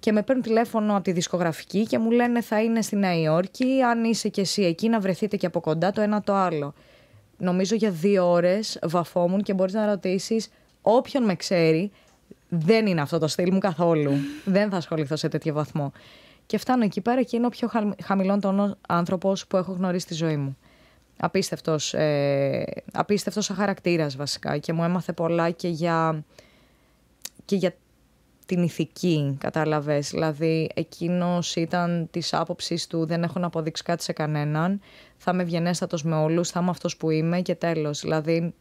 [0.00, 3.82] και με παίρνουν τηλέφωνο από τη δισκογραφική και μου λένε θα είναι στη Νέα Υόρκη,
[3.82, 6.74] αν είσαι και εσύ εκεί να βρεθείτε και από κοντά το ένα το άλλο.
[7.38, 10.48] Νομίζω για δύο ώρες βαφόμουν και μπορείς να ρωτήσεις
[10.82, 11.90] όποιον με ξέρει,
[12.48, 14.12] δεν είναι αυτό το στυλ μου καθόλου.
[14.44, 15.92] δεν θα ασχοληθώ σε τέτοιο βαθμό.
[16.46, 17.70] Και φτάνω εκεί πέρα και είναι ο πιο
[18.02, 20.56] χαμηλόν τόνο άνθρωπος που έχω γνωρίσει στη ζωή μου.
[21.16, 26.24] Απίστευτος, ε, απίστευτος χαρακτήρας βασικά και μου έμαθε πολλά και για,
[27.44, 27.74] και για
[28.54, 30.10] την ηθική, κατάλαβες.
[30.10, 34.80] Δηλαδή, εκείνος ήταν της άποψης του δεν έχω να αποδείξει κάτι σε κανέναν,
[35.16, 38.00] θα είμαι ευγενέστατος με όλους, θα είμαι αυτός που είμαι και τέλος.
[38.00, 38.54] Δηλαδή,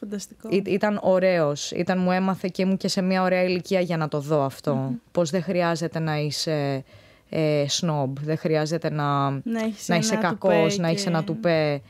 [0.00, 0.48] Φανταστικό.
[0.50, 4.20] ήταν ωραίος, ήταν, μου έμαθε και ήμουν και σε μια ωραία ηλικία για να το
[4.20, 4.88] δω αυτό.
[4.90, 4.98] Mm-hmm.
[5.12, 6.84] Πως δεν χρειάζεται να είσαι
[7.28, 9.42] ε, σνόμπ, δεν χρειάζεται να, να,
[9.86, 11.80] να είσαι κακός, να έχεις ένα τουπέ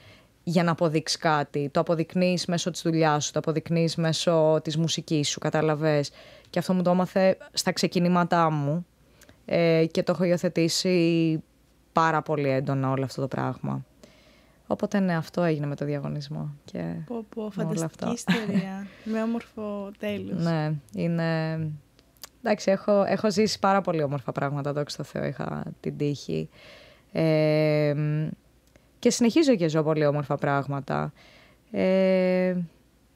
[0.42, 1.68] για να αποδείξεις κάτι.
[1.72, 6.10] Το αποδεικνύεις μέσω της δουλειάς σου, το αποδεικνύεις μέσω της μουσικής σου, κατάλαβες.
[6.56, 8.86] Και αυτό μου το έμαθε στα ξεκινήματά μου
[9.44, 11.42] ε, και το έχω υιοθετήσει
[11.92, 13.84] πάρα πολύ έντονα όλο αυτό το πράγμα.
[14.66, 16.54] Οπότε ναι, αυτό έγινε με το διαγωνισμό.
[16.64, 18.12] Και Πω, πω, όλα φανταστική αυτά.
[18.12, 18.86] ιστορία.
[19.04, 20.42] με όμορφο τέλος.
[20.44, 21.52] ναι, είναι...
[22.42, 26.48] Εντάξει, έχω, έχω ζήσει πάρα πολύ όμορφα πράγματα, δόξα τω Θεώ, είχα την τύχη.
[27.12, 28.28] Ε, μ,
[28.98, 31.12] και συνεχίζω και ζω πολύ όμορφα πράγματα.
[31.70, 32.54] Ε,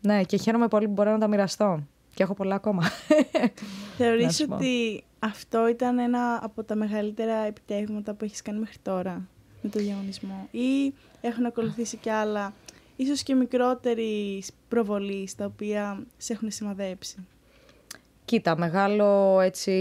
[0.01, 1.83] ναι, και χαίρομαι πολύ που μπορώ να τα μοιραστώ.
[2.21, 2.83] Και έχω πολλά ακόμα.
[2.83, 3.51] Να
[3.97, 4.55] Θεωρείς σου πω.
[4.55, 9.29] ότι αυτό ήταν ένα από τα μεγαλύτερα επιτεύγματα που έχεις κάνει μέχρι τώρα
[9.63, 12.53] με το διαγωνισμό; Ή έχουν ακολουθήσει κι άλλα,
[12.97, 17.27] ίσως και μικρότερης προβολής στα οποία σε έχουν σημαδέψει;
[18.25, 19.73] Κοίτα, μεγάλο έτσι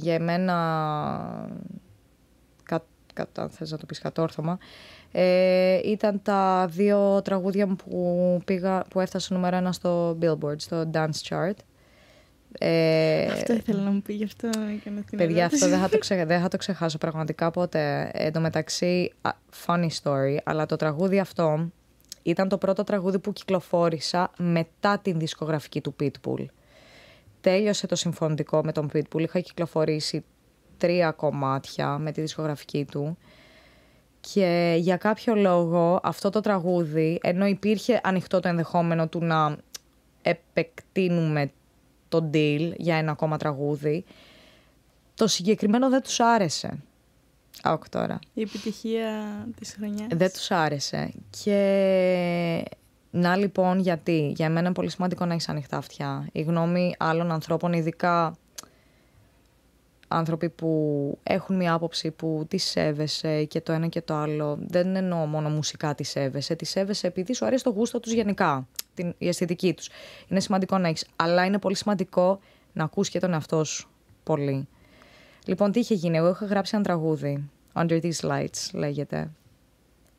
[0.00, 1.56] για εμένα, κα, κα,
[3.36, 4.58] αν θες να το πεις κατόρθωμα,
[5.12, 10.90] ε, ήταν τα δύο τραγούδια μου που, πήγα, που έφτασα νούμερο ένα στο Billboard, στο
[10.92, 11.56] Dance Chart.
[12.58, 15.64] Ε, αυτό ήθελα να μου πει, γι' αυτό έκανα την Παιδιά, ερώτηση.
[15.64, 16.24] αυτό δεν θα, το ξε...
[16.24, 18.10] δεν θα το ξεχάσω πραγματικά ποτέ.
[18.12, 19.30] Εν τω μεταξύ, α,
[19.66, 21.70] funny story, αλλά το τραγούδι αυτό
[22.22, 26.44] ήταν το πρώτο τραγούδι που κυκλοφόρησα μετά την δισκογραφική του Pitbull.
[27.40, 29.20] Τέλειωσε το συμφωνητικό με τον Pitbull.
[29.20, 30.24] Είχα κυκλοφορήσει
[30.78, 33.18] τρία κομμάτια με τη δισκογραφική του.
[34.20, 39.56] Και για κάποιο λόγο αυτό το τραγούδι, ενώ υπήρχε ανοιχτό το ενδεχόμενο του να
[40.22, 41.50] επεκτείνουμε
[42.08, 44.04] το deal για ένα ακόμα τραγούδι,
[45.14, 46.78] το συγκεκριμένο δεν τους άρεσε.
[47.62, 48.18] Άκου τώρα.
[48.34, 49.10] Η επιτυχία
[49.58, 50.06] της χρονιάς.
[50.10, 51.12] Δεν τους άρεσε.
[51.42, 52.64] Και
[53.10, 54.32] να λοιπόν γιατί.
[54.36, 56.28] Για μένα είναι πολύ σημαντικό να έχεις ανοιχτά αυτιά.
[56.32, 58.36] Η γνώμη άλλων ανθρώπων, ειδικά
[60.08, 64.58] άνθρωποι που έχουν μια άποψη που τη σέβεσαι και το ένα και το άλλο.
[64.60, 66.54] Δεν εννοώ μόνο μουσικά τη σέβεσαι.
[66.54, 68.68] Τη σέβεσαι επειδή σου αρέσει το γούστο τους γενικά.
[68.94, 69.88] Την, η αισθητική τους.
[70.28, 71.06] Είναι σημαντικό να έχεις.
[71.16, 72.40] Αλλά είναι πολύ σημαντικό
[72.72, 73.88] να ακούς και τον εαυτό σου.
[74.22, 74.68] Πολύ.
[75.44, 76.16] Λοιπόν, τι είχε γίνει.
[76.16, 77.50] Εγώ είχα γράψει ένα τραγούδι.
[77.72, 79.30] Under These Lights λέγεται.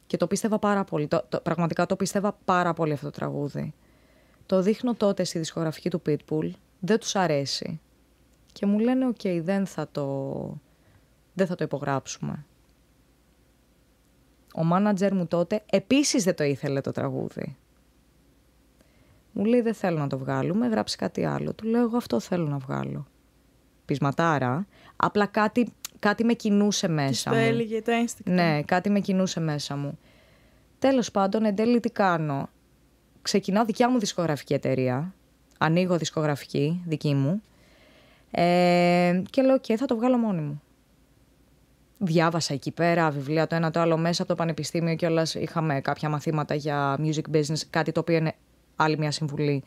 [0.08, 1.08] Και το πίστευα πάρα πολύ.
[1.08, 3.74] Το, το, πραγματικά το πίστευα πάρα πολύ αυτό το τραγούδι.
[4.46, 6.50] Το δείχνω τότε στη δισκογραφική του Pitbull.
[6.80, 7.80] Δεν τους αρέσει.
[8.58, 10.58] Και μου λένε, οκ, δεν, θα το,
[11.34, 12.46] δεν θα το υπογράψουμε.
[14.54, 17.56] Ο μάνατζερ μου τότε επίσης δεν το ήθελε το τραγούδι.
[19.32, 21.54] Μου λέει, δεν θέλω να το βγάλουμε, γράψει κάτι άλλο.
[21.54, 23.08] Του λέω, εγώ αυτό θέλω να βγάλω.
[23.86, 24.68] Πεισματάρα.
[24.96, 27.44] Απλά κάτι, κάτι με κινούσε Της μέσα το μου.
[27.44, 28.32] έλεγε το ένστικτο.
[28.32, 30.00] Ναι, κάτι με κινούσε μέσα μου.
[30.80, 32.50] Τέλος πάντων, εν τέλει τι κάνω.
[33.22, 35.14] Ξεκινάω δικιά μου δισκογραφική εταιρεία.
[35.58, 37.42] Ανοίγω δισκογραφική δική μου.
[38.40, 40.62] Ε, και λέω, και θα το βγάλω μόνη μου.
[41.98, 45.82] Διάβασα εκεί πέρα βιβλία το ένα το άλλο μέσα από το πανεπιστήμιο και όλα είχαμε
[45.82, 48.34] κάποια μαθήματα για music business, κάτι το οποίο είναι
[48.76, 49.64] άλλη μια συμβουλή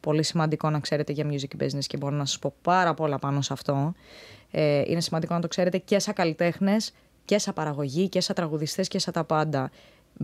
[0.00, 3.40] πολύ σημαντικό να ξέρετε για music business και μπορώ να σας πω πάρα πολλά πάνω
[3.40, 3.92] σε αυτό.
[4.50, 6.92] Ε, είναι σημαντικό να το ξέρετε και σαν καλλιτέχνες
[7.24, 9.70] και σαν παραγωγή και σαν τραγουδιστές και σαν τα πάντα.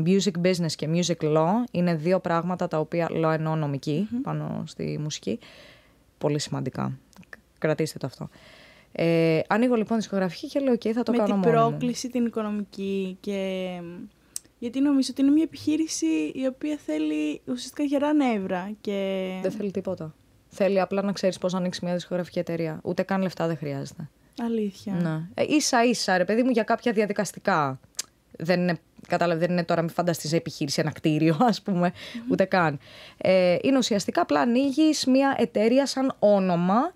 [0.05, 4.99] Music business και music law είναι δύο πράγματα τα οποία law εννοώ νομική, πάνω στη
[5.03, 5.38] μουσική.
[6.18, 6.99] Πολύ σημαντικά.
[7.59, 8.28] Κρατήστε το αυτό.
[8.92, 11.52] Ε, ανοίγω λοιπόν δισκογραφική και λέω: OK, θα το με κάνω την μόνη μου».
[11.52, 13.70] πρόκληση την οικονομική και...
[14.59, 19.28] Γιατί νομίζω ότι είναι μια επιχείρηση η οποία θέλει ουσιαστικά γερά νεύρα και...
[19.42, 20.14] Δεν θέλει τίποτα.
[20.48, 22.80] Θέλει απλά να ξέρεις πώς να ανοίξεις μια δισκογραφική εταιρεία.
[22.82, 24.09] Ούτε καν λεφτά δεν χρειάζεται.
[24.42, 24.92] Αλήθεια.
[24.92, 25.42] Ναι.
[25.42, 27.80] Ε, ίσα ίσα, ρε παιδί μου, για κάποια διαδικαστικά.
[28.38, 28.78] Δεν είναι,
[29.09, 31.92] κατάλαβε, δεν είναι τώρα, μην φανταστείς επιχείρηση, ένα κτίριο, ας πούμε,
[32.30, 32.78] ούτε καν.
[33.16, 36.94] Ε, είναι ουσιαστικά απλά ανοίγεις μια εταιρεία σαν όνομα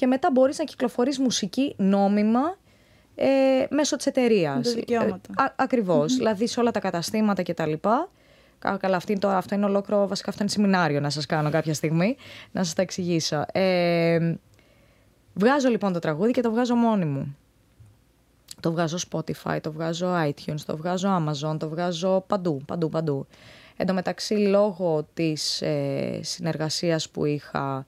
[0.00, 2.56] και μετά μπορείς να κυκλοφορείς μουσική νόμιμα
[3.14, 3.26] ε,
[3.70, 4.56] μέσω της εταιρείας.
[4.56, 5.54] Με τα δικαιώματα.
[5.56, 8.10] ακριβως Δηλαδή σε όλα τα καταστήματα και τα λοιπά.
[8.58, 11.50] Κα- Καλά, αυτή είναι τώρα, αυτό είναι ολόκληρο, βασικά αυτό είναι σεμινάριο να σας κάνω
[11.50, 12.16] κάποια στιγμή,
[12.52, 13.44] να σας τα εξηγήσω.
[13.52, 14.34] Ε,
[15.34, 17.36] βγάζω λοιπόν το τραγούδι και το βγάζω μόνη μου.
[18.60, 23.26] Το βγάζω Spotify, το βγάζω iTunes, το βγάζω Amazon, το βγάζω παντού, παντού, παντού.
[23.76, 27.86] Εν τω μεταξύ, λόγω της ε, συνεργασίας που είχα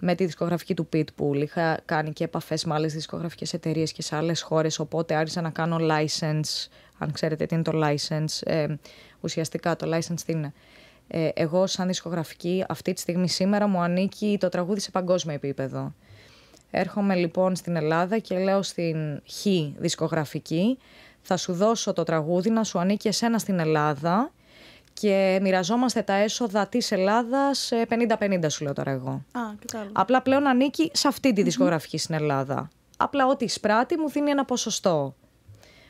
[0.00, 4.16] με τη δισκογραφική του Pitbull, είχα κάνει και επαφές με άλλες δισκογραφικές εταιρείες και σε
[4.16, 8.66] άλλες χώρες, οπότε άρχισα να κάνω license, αν ξέρετε τι είναι το license, ε,
[9.20, 10.52] ουσιαστικά το license τι είναι.
[11.08, 15.94] Ε, εγώ σαν δισκογραφική αυτή τη στιγμή σήμερα μου ανήκει το τραγούδι σε παγκόσμιο επίπεδο.
[16.70, 19.46] Έρχομαι λοιπόν στην Ελλάδα και λέω στην Χ
[19.78, 20.78] δισκογραφική
[21.22, 24.32] θα σου δώσω το τραγούδι να σου ανήκει εσένα στην Ελλάδα
[24.92, 27.86] και μοιραζόμαστε τα έσοδα της Ελλάδας ε,
[28.18, 29.10] 50-50 σου λέω τώρα εγώ.
[29.10, 30.00] Α, κατάλαβα.
[30.00, 32.70] Απλά πλέον ανήκει σε αυτή τη δισκογραφική στην Ελλάδα.
[32.96, 35.14] Απλά ό,τι εισπράττει μου δίνει ένα ποσοστό.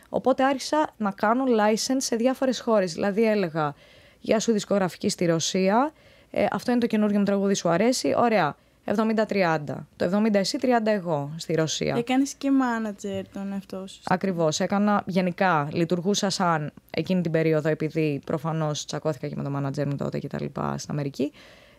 [0.08, 2.92] Οπότε άρχισα να κάνω license σε διάφορες χώρες.
[2.92, 3.74] Δηλαδή έλεγα,
[4.20, 5.92] γεια σου δισκογραφική στη Ρωσία,
[6.30, 8.56] ε, αυτό είναι το καινούργιο μου τραγούδι, σου αρέσει, ωραία.
[8.96, 9.58] 70-30.
[9.96, 11.94] Το 70 εσύ, 30 εγώ στη Ρωσία.
[11.96, 14.00] Έκανες και manager τον εαυτό σου.
[14.04, 14.60] Ακριβώς.
[14.60, 19.96] Έκανα γενικά, λειτουργούσα σαν εκείνη την περίοδο, επειδή προφανώς τσακώθηκα και με το manager μου
[19.96, 21.32] τότε και τα λοιπά στην Αμερική.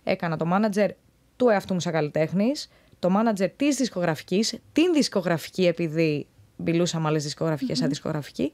[0.04, 0.88] Έκανα το manager
[1.36, 7.24] του εαυτού μου σαν καλλιτέχνης, το manager της δισκογραφικής, την δισκογραφική, επειδή μιλούσα με άλλες
[7.24, 8.54] δισκογραφικές σαν δισκογραφική,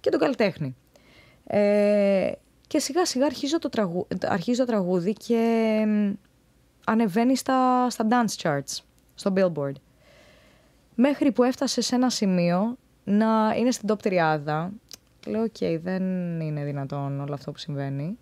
[0.00, 0.76] και τον καλλιτέχνη.
[1.46, 2.32] Ε,
[2.66, 4.06] και σιγά σιγά αρχίζω το, τραγου...
[4.26, 5.84] αρχίζω το τραγούδι και
[6.84, 8.78] ανεβαίνει στα, στα dance charts,
[9.14, 9.74] στο Billboard.
[10.94, 14.70] Μέχρι που έφτασε σε ένα σημείο να είναι στην top τριάδα.
[15.26, 16.02] Λέω, ok, okay, δεν
[16.40, 18.18] είναι δυνατόν όλο αυτό που συμβαίνει.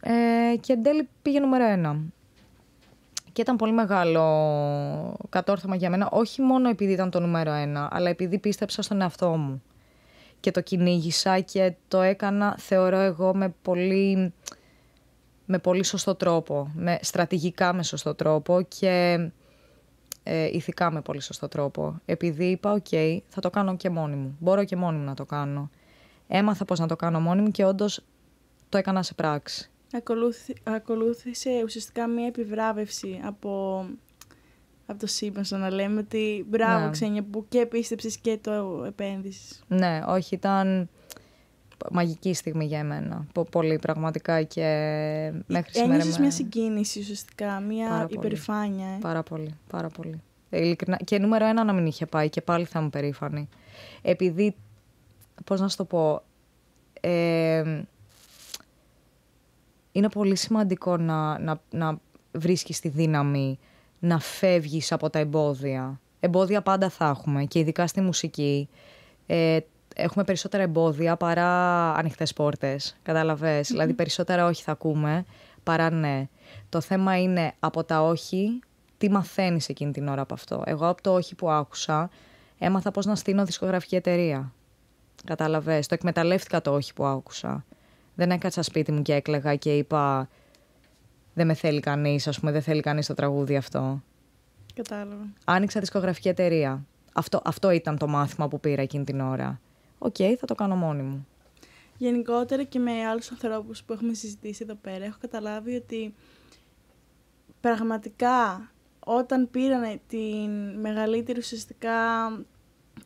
[0.00, 1.96] Ε, και εν τέλει πήγε νούμερο ένα.
[3.32, 4.24] Και ήταν πολύ μεγάλο
[5.28, 9.28] κατόρθωμα για μένα, όχι μόνο επειδή ήταν το νούμερο ένα, αλλά επειδή πίστεψα στον εαυτό
[9.28, 9.62] μου.
[10.40, 14.32] Και το κυνήγησα και το έκανα, θεωρώ εγώ, με πολύ
[15.50, 19.18] με πολύ σωστό τρόπο, με στρατηγικά με σωστό τρόπο και
[20.22, 22.00] ε, ηθικά με πολύ σωστό τρόπο.
[22.04, 22.86] Επειδή είπα, οκ,
[23.28, 24.36] θα το κάνω και μόνη μου.
[24.38, 25.70] Μπορώ και μόνη μου να το κάνω.
[26.28, 28.04] Έμαθα πώς να το κάνω μόνη μου και όντως
[28.68, 29.70] το έκανα σε πράξη.
[29.92, 33.84] Ακολούθη, ακολούθησε ουσιαστικά μία επιβράβευση από,
[34.86, 36.90] από το σύμπαν να λέμε ότι μπράβο ναι.
[36.90, 39.62] Ξένια που και πίστεψες και το επένδυσες.
[39.68, 40.88] Ναι, όχι ήταν
[41.90, 43.26] μαγική στιγμή για εμένα.
[43.50, 44.62] Πολύ πραγματικά και
[45.46, 45.92] μέχρι σήμερα.
[45.92, 48.86] Ένιωσες μια συγκίνηση ουσιαστικά, μια πάρα υπερηφάνεια.
[48.86, 50.22] Ε; Πάρα πολύ, πάρα πολύ.
[50.50, 50.96] Ειλικρινά.
[50.96, 53.48] Και νούμερο ένα να μην είχε πάει και πάλι θα μου περήφανη.
[54.02, 54.54] Επειδή,
[55.44, 56.22] πώς να σου το πω,
[57.00, 57.82] ε,
[59.92, 61.98] είναι πολύ σημαντικό να, να, να
[62.32, 63.58] βρίσκεις τη δύναμη
[63.98, 66.00] να φεύγεις από τα εμπόδια.
[66.20, 68.68] Εμπόδια πάντα θα έχουμε και ειδικά στη μουσική.
[69.26, 69.58] Ε,
[70.02, 72.96] έχουμε περισσότερα εμπόδια παρά ανοιχτές πόρτες.
[73.68, 75.24] Δηλαδή, περισσότερα όχι θα ακούμε
[75.62, 76.28] παρά ναι.
[76.68, 78.60] Το θέμα είναι από τα όχι,
[78.98, 82.10] τι μαθαίνεις εκείνη την ώρα από αυτό; Εγώ από το όχι που άκουσα,
[82.58, 84.52] έμαθα πώς να στείλω δισκογραφική εταιρεία.
[85.24, 87.64] Κατάλαβες; Το εκμεταλλεύτηκα το όχι που άκουσα.
[88.14, 90.28] Δεν έκατσα σπίτι μου και έκλεγα και είπα.
[91.34, 94.02] Δεν με θέλει κανείς, ας πούμε, δεν θέλει κανείς το τραγούδι αυτό.
[94.74, 95.26] Κατάλαβα.
[95.44, 96.84] Άνοιξα δισκογραφική εταιρεία.
[97.12, 99.60] Αυτό, αυτό ήταν το μάθημα που πήρα εκείνη την ώρα
[100.02, 101.26] ok, okay, θα το κάνω μόνη μου.
[101.96, 106.14] Γενικότερα και με άλλους ανθρώπους που έχουμε συζητήσει εδώ πέρα, έχω καταλάβει ότι
[107.60, 111.92] πραγματικά όταν πήραν την μεγαλύτερη ουσιαστικά,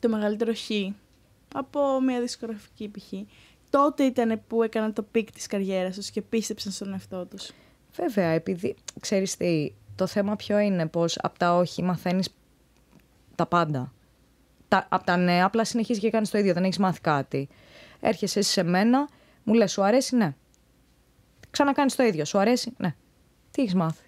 [0.00, 0.70] το μεγαλύτερο όχι
[1.54, 3.12] από μια δισκογραφική π.χ.
[3.70, 7.50] Τότε ήταν που έκαναν το peak της καριέρας τους και πίστεψαν στον εαυτό τους.
[7.94, 12.34] Βέβαια, επειδή, ξέρεις τι, το θέμα ποιο είναι, πως από τα όχι μαθαίνεις
[13.34, 13.93] τα πάντα
[14.68, 17.48] τα, από τα νέα, απλά συνεχίζει και κάνει το ίδιο, δεν έχεις μάθει κάτι.
[18.00, 19.08] Έρχεσαι εσύ σε μένα,
[19.42, 20.34] μου λες: Σου αρέσει, ναι.
[21.50, 22.24] Ξανακάνεις το ίδιο.
[22.24, 22.94] Σου αρέσει, ναι.
[23.50, 24.04] Τι έχεις μάθει;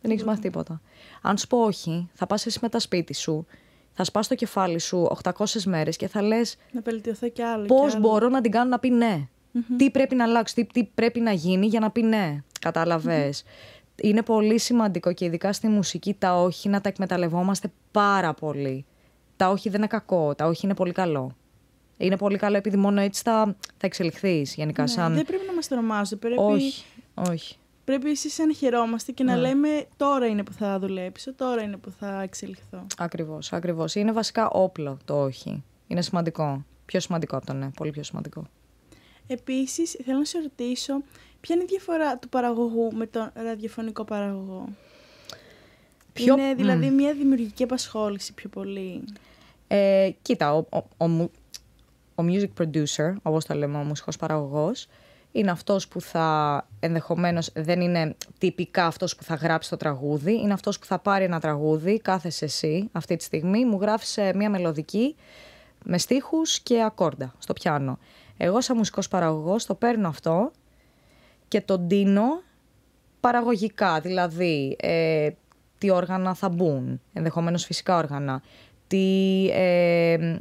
[0.00, 0.80] Δεν έχεις μάθει τίποτα.
[1.22, 3.46] Αν σου πω όχι, θα πας εσύ με τα σπίτι σου,
[3.92, 6.56] θα σπάς το κεφάλι σου 800 μέρες και θα λες.
[6.72, 7.66] Να βελτιωθώ κι άλλο.
[7.66, 9.28] Πώς μπορώ να την κάνω να πει ναι;
[9.76, 13.32] Τι πρέπει να αλλάξει, τι, τι, πρέπει να γίνει για να πει ναι; καταλαβε
[13.96, 18.86] Είναι πολύ σημαντικό και ειδικά στη μουσική τα όχι να τα εκμεταλλευόμαστε πάρα πολύ
[19.42, 21.36] τα όχι δεν είναι κακό, τα όχι είναι πολύ καλό.
[21.96, 24.82] Είναι πολύ καλό επειδή μόνο έτσι θα, θα εξελιχθείς γενικά.
[24.82, 25.14] Ναι, σαν...
[25.14, 26.18] Δεν πρέπει να μας τρομάζουν.
[26.18, 26.36] Πρέπει...
[26.38, 26.84] Όχι,
[27.14, 27.56] όχι.
[27.84, 29.40] Πρέπει εσείς να χαιρόμαστε και να ναι.
[29.40, 32.86] λέμε τώρα είναι που θα δουλέψω, τώρα είναι που θα εξελιχθώ.
[32.98, 33.94] Ακριβώς, ακριβώς.
[33.94, 35.62] Είναι βασικά όπλο το όχι.
[35.86, 36.64] Είναι σημαντικό.
[36.86, 37.70] Πιο σημαντικό από το ναι.
[37.76, 38.44] Πολύ πιο σημαντικό.
[39.26, 41.02] Επίσης, θέλω να σε ρωτήσω,
[41.40, 44.68] ποια είναι η διαφορά του παραγωγού με τον ραδιοφωνικό παραγωγό;
[46.12, 46.38] Ποιο...
[46.38, 49.04] Είναι δηλαδή μια δημιουργική απασχόληση πιο πολύ.
[49.74, 50.64] Ε, κοίτα, ο,
[50.96, 51.04] ο,
[52.14, 54.86] ο, music producer, όπως το λέμε, ο μουσικός παραγωγός,
[55.32, 60.52] είναι αυτός που θα ενδεχομένως δεν είναι τυπικά αυτός που θα γράψει το τραγούδι, είναι
[60.52, 65.16] αυτός που θα πάρει ένα τραγούδι, κάθεσαι εσύ αυτή τη στιγμή, μου γράφεις μια μελωδική
[65.84, 67.98] με στίχους και ακόρντα στο πιάνο.
[68.36, 70.50] Εγώ σαν μουσικός παραγωγός το παίρνω αυτό
[71.48, 72.42] και το ντύνω
[73.20, 75.30] παραγωγικά, δηλαδή ε,
[75.78, 78.42] τι όργανα θα μπουν, ενδεχομένως φυσικά όργανα,
[78.92, 80.36] τι ε,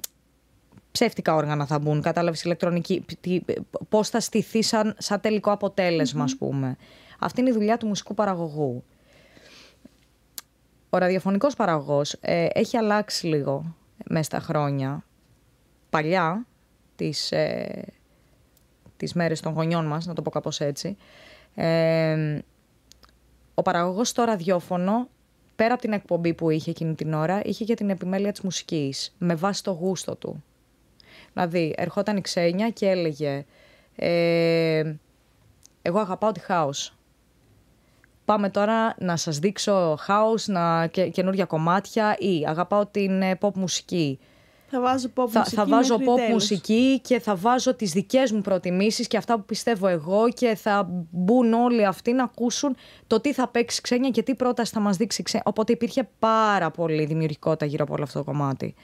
[0.92, 3.42] ψεύτικα όργανα θα μπουν, κατάλαβες ηλεκτρονική, τι,
[3.90, 6.78] πώς θα στηθεί σαν, σαν τελικό αποτέλεσμα, ας πούμε.
[7.20, 8.84] Αυτή είναι η δουλειά του μουσικού παραγωγού.
[10.90, 13.76] Ο ραδιοφωνικός παραγωγός ε, έχει αλλάξει λίγο
[14.06, 15.04] μέσα στα χρόνια.
[15.90, 16.46] Παλιά,
[16.96, 17.84] τις, ε,
[18.98, 20.98] τις μέρες των γονιών μας, να το πω κάπως έτσι,
[21.56, 22.40] ε,
[23.54, 25.08] ο παραγωγός στο ραδιόφωνο
[25.62, 29.16] πέρα από την εκπομπή που είχε εκείνη την ώρα, είχε και την επιμέλεια της μουσικής,
[29.18, 30.44] με βάση το γούστο του.
[31.34, 33.46] Δηλαδή, ερχόταν η ξένια και έλεγε
[33.96, 34.94] ε,
[35.82, 36.94] «Εγώ αγαπάω τη house».
[38.26, 43.54] πάμε τώρα να σας δείξω house, να, και, καινούργια κομμάτια ή αγαπάω την ε, pop
[43.54, 44.20] μουσική.
[44.72, 46.32] Θα βάζω pop Θα, μουσική θα βάζω μέχρι pop τέλους.
[46.34, 50.90] μουσική και θα βάζω τις δικές μου προτιμήσεις και αυτά που πιστεύω εγώ και θα
[51.12, 52.76] μπουν όλοι αυτοί να ακούσουν
[53.08, 55.46] το τι θα παίξει ξένια και τι πρόταση θα μας δείξει ξένια.
[55.48, 58.76] Οπότε υπήρχε πάρα πολύ δημιουργικότητα γύρω από όλο αυτό το κομμάτι.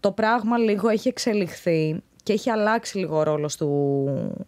[0.00, 4.46] Το πράγμα λίγο έχει εξελιχθεί και έχει αλλάξει λίγο ο ρόλος του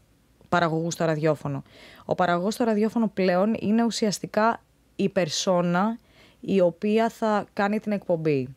[0.49, 1.63] παραγωγού στο ραδιόφωνο.
[2.05, 4.63] Ο παραγωγός στο ραδιόφωνο πλέον είναι ουσιαστικά
[4.97, 5.99] η περσόνα
[6.41, 8.49] η οποία θα κάνει την εκπομπή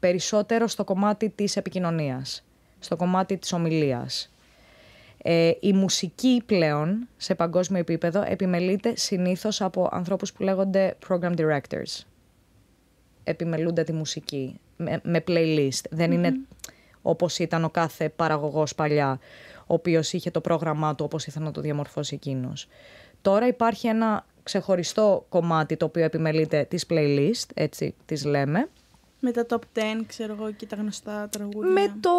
[0.00, 2.44] περισσότερο στο κομμάτι της επικοινωνίας,
[2.78, 4.32] στο κομμάτι της ομιλίας.
[5.22, 12.04] Ε, η μουσική πλέον, σε παγκόσμιο επίπεδο, επιμελείται συνήθως από ανθρώπους που λέγονται program directors.
[13.24, 15.84] Επιμελούνται τη μουσική με, με playlist.
[15.90, 16.32] Δεν είναι
[17.02, 19.18] όπως ήταν ο κάθε παραγωγός παλιά,
[19.60, 22.68] ο οποίος είχε το πρόγραμμά του όπως ήθελε να το διαμορφώσει εκείνος.
[23.22, 28.68] Τώρα υπάρχει ένα ξεχωριστό κομμάτι το οποίο επιμελείται της playlist, έτσι τις λέμε,
[29.20, 31.70] Με τα top 10, ξέρω εγώ, και τα γνωστά τραγούδια.
[31.70, 32.10] με το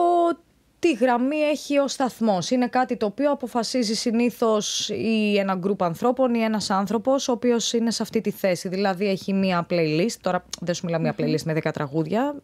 [0.79, 2.49] τι γραμμή έχει ο σταθμός.
[2.51, 7.73] Είναι κάτι το οποίο αποφασίζει συνήθως ή ένα γκρουπ ανθρώπων ή ένας άνθρωπος ο οποίος
[7.73, 8.67] είναι σε αυτή τη θέση.
[8.67, 12.35] Δηλαδή έχει μία playlist, τώρα δεν σου μιλάμε μια playlist με 10 τραγούδια,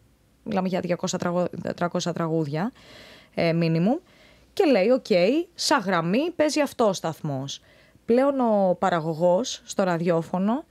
[0.42, 1.48] μιλάμε για 200 τραγου-
[1.78, 2.72] 300 τραγούδια
[3.34, 4.00] ε, minimum
[4.52, 5.06] και λέει οκ,
[5.54, 7.60] σαν γραμμή παίζει αυτό ο σταθμός.
[8.04, 10.64] Πλέον ο παραγωγός στο ραδιόφωνο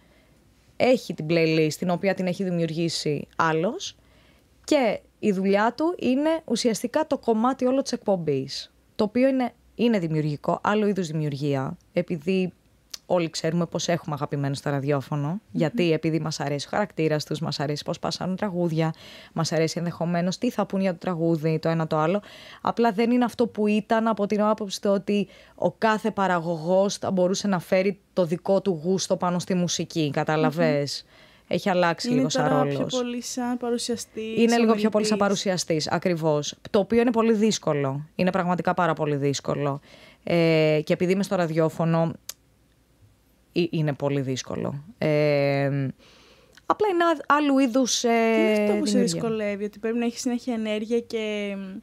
[0.77, 3.95] έχει την playlist την οποία την έχει δημιουργήσει άλλος
[4.63, 8.73] και η δουλειά του είναι ουσιαστικά το κομμάτι όλο της εκπομπής.
[8.95, 12.53] Το οποίο είναι, είναι δημιουργικό, άλλο είδους δημιουργία, επειδή
[13.09, 17.59] όλοι ξέρουμε πώς έχουμε αγαπημένους στο ραδιόφωνο, γιατί επειδή μας αρέσει ο χαρακτήρας τους, μας
[17.59, 18.93] αρέσει πώς πασάρουν τραγούδια,
[19.33, 22.21] μας αρέσει ενδεχομένως τι θα πούν για το τραγούδι, το ένα το άλλο.
[22.61, 27.11] Απλά δεν είναι αυτό που ήταν από την άποψη το ότι ο κάθε παραγωγός θα
[27.11, 31.05] μπορούσε να φέρει το δικό του γούστο πάνω στη μουσική, καταλαβες.
[31.47, 32.75] Έχει αλλάξει είναι λίγος σαν τώρα ρόλος.
[32.75, 34.37] πιο πολύ σαν παρουσιαστής.
[34.37, 36.55] Είναι λίγο πιο πολύ σαν παρουσιαστής, ακριβώς.
[36.69, 38.05] Το οποίο είναι πολύ δύσκολο.
[38.15, 39.79] Είναι πραγματικά πάρα πολύ δύσκολο.
[40.23, 42.26] Ε, και επειδή είμαι στο ραδιόφωνο, ε,
[43.71, 44.83] είναι πολύ δύσκολο.
[44.97, 45.87] Ε,
[46.65, 48.03] απλά είναι α- άλλου είδους.
[48.03, 49.01] Ε, Τι είναι αυτό που σε δημιουργία.
[49.01, 51.77] δυσκολεύει, ότι πρέπει να έχεις συνέχεια ενέργεια και μ,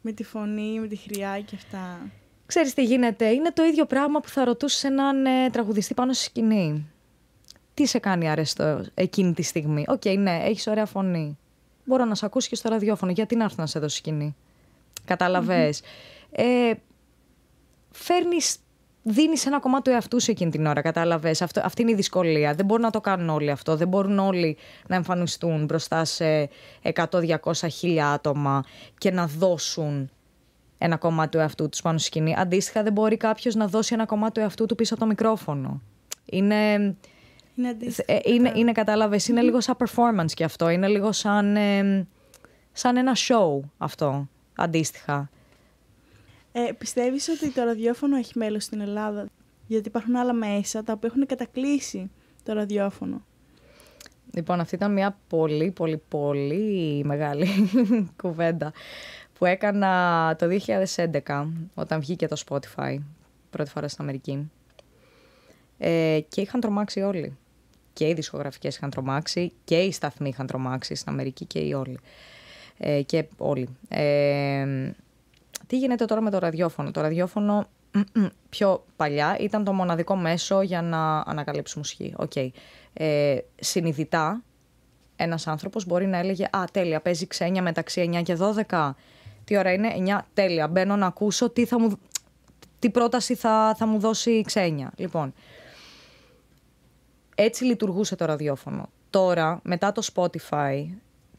[0.00, 2.10] με τη φωνή, με τη χροιά και αυτά.
[2.46, 6.24] Ξέρεις τι γίνεται, είναι το ίδιο πράγμα που θα ρωτούσες έναν ε, τραγουδιστή πάνω στη
[6.24, 6.86] σκηνή.
[7.74, 11.38] Τι σε κάνει αρεστό εκείνη τη στιγμή; Οκ, ναι, έχεις ωραία φωνή.
[11.84, 13.12] Μπορώ να σε ακούσει και στο ραδιόφωνο.
[13.12, 14.36] Γιατί να έρθω να σε δω στη σκηνή;
[15.04, 15.82] καταλαβες
[16.30, 16.72] Ε,
[17.90, 18.56] φέρνεις,
[19.02, 22.54] δίνεις ένα κομμάτι του εαυτού σου εκείνη την ώρα, κατάλαβες; Αυτό, αυτή είναι η δυσκολία.
[22.54, 23.76] Δεν μπορούν να το κάνουν όλοι αυτό.
[23.76, 24.56] Δεν μπορούν όλοι
[24.88, 26.48] να εμφανιστούν μπροστά σε
[26.82, 27.36] 100-200
[27.70, 28.64] χίλια άτομα
[28.98, 30.10] και να δώσουν
[30.78, 32.34] ένα κομμάτι του εαυτού τους πάνω στη σκηνή.
[32.38, 35.82] Αντίστοιχα, δεν μπορεί κάποιος να δώσει ένα κομμάτι του εαυτού του πίσω από το μικρόφωνο.
[36.24, 36.96] Είναι.
[37.54, 38.12] Είναι αντίστοιχο.
[38.12, 40.68] ε, είναι, είναι κατάλαβες, είναι λίγο σαν performance και αυτό.
[40.68, 42.06] Είναι λίγο σαν, ε,
[42.72, 45.30] σαν ένα show αυτό, αντίστοιχα.
[46.52, 49.28] Ε, πιστεύεις ότι το ραδιόφωνο έχει μέλος στην Ελλάδα,
[49.66, 52.10] γιατί υπάρχουν άλλα μέσα τα οποία έχουν κατακλείσει
[52.42, 53.24] το ραδιόφωνο.
[54.34, 57.48] Λοιπόν, αυτή ήταν μια πολύ, πολύ, πολύ μεγάλη
[58.22, 58.72] κουβέντα
[59.38, 60.46] που έκανα το
[61.24, 62.98] 2011, όταν βγήκε το Spotify,
[63.50, 64.50] πρώτη φορά στην Αμερική.
[65.78, 67.36] Ε, και είχαν τρομάξει όλοι.
[67.92, 71.98] Και οι δισκογραφικές είχαν τρομάξει και οι σταθμοί είχαν τρομάξει στην Αμερική και οι όλοι.
[72.78, 73.68] Ε, και όλοι.
[73.88, 74.66] Ε,
[75.72, 76.90] τι γίνεται τώρα με το ραδιόφωνο.
[76.90, 77.66] Το ραδιόφωνο
[78.48, 82.14] πιο παλιά ήταν το μοναδικό μέσο για να ανακαλύψει μουσική.
[82.16, 82.32] Οκ.
[82.92, 84.42] Ε, συνειδητά
[85.16, 88.36] ένας άνθρωπος μπορεί να έλεγε «Α, τέλεια, παίζει Ξένια μεταξύ 9 και
[88.68, 88.90] 12».
[89.44, 91.98] Τι ώρα είναι, 9, τέλεια, μπαίνω να ακούσω τι, θα μου,
[92.78, 94.92] τι πρόταση θα, θα μου δώσει η Ξένια.
[94.96, 95.34] Λοιπόν,
[97.34, 98.88] έτσι λειτουργούσε το ραδιόφωνο.
[99.10, 100.86] Τώρα, μετά το Spotify,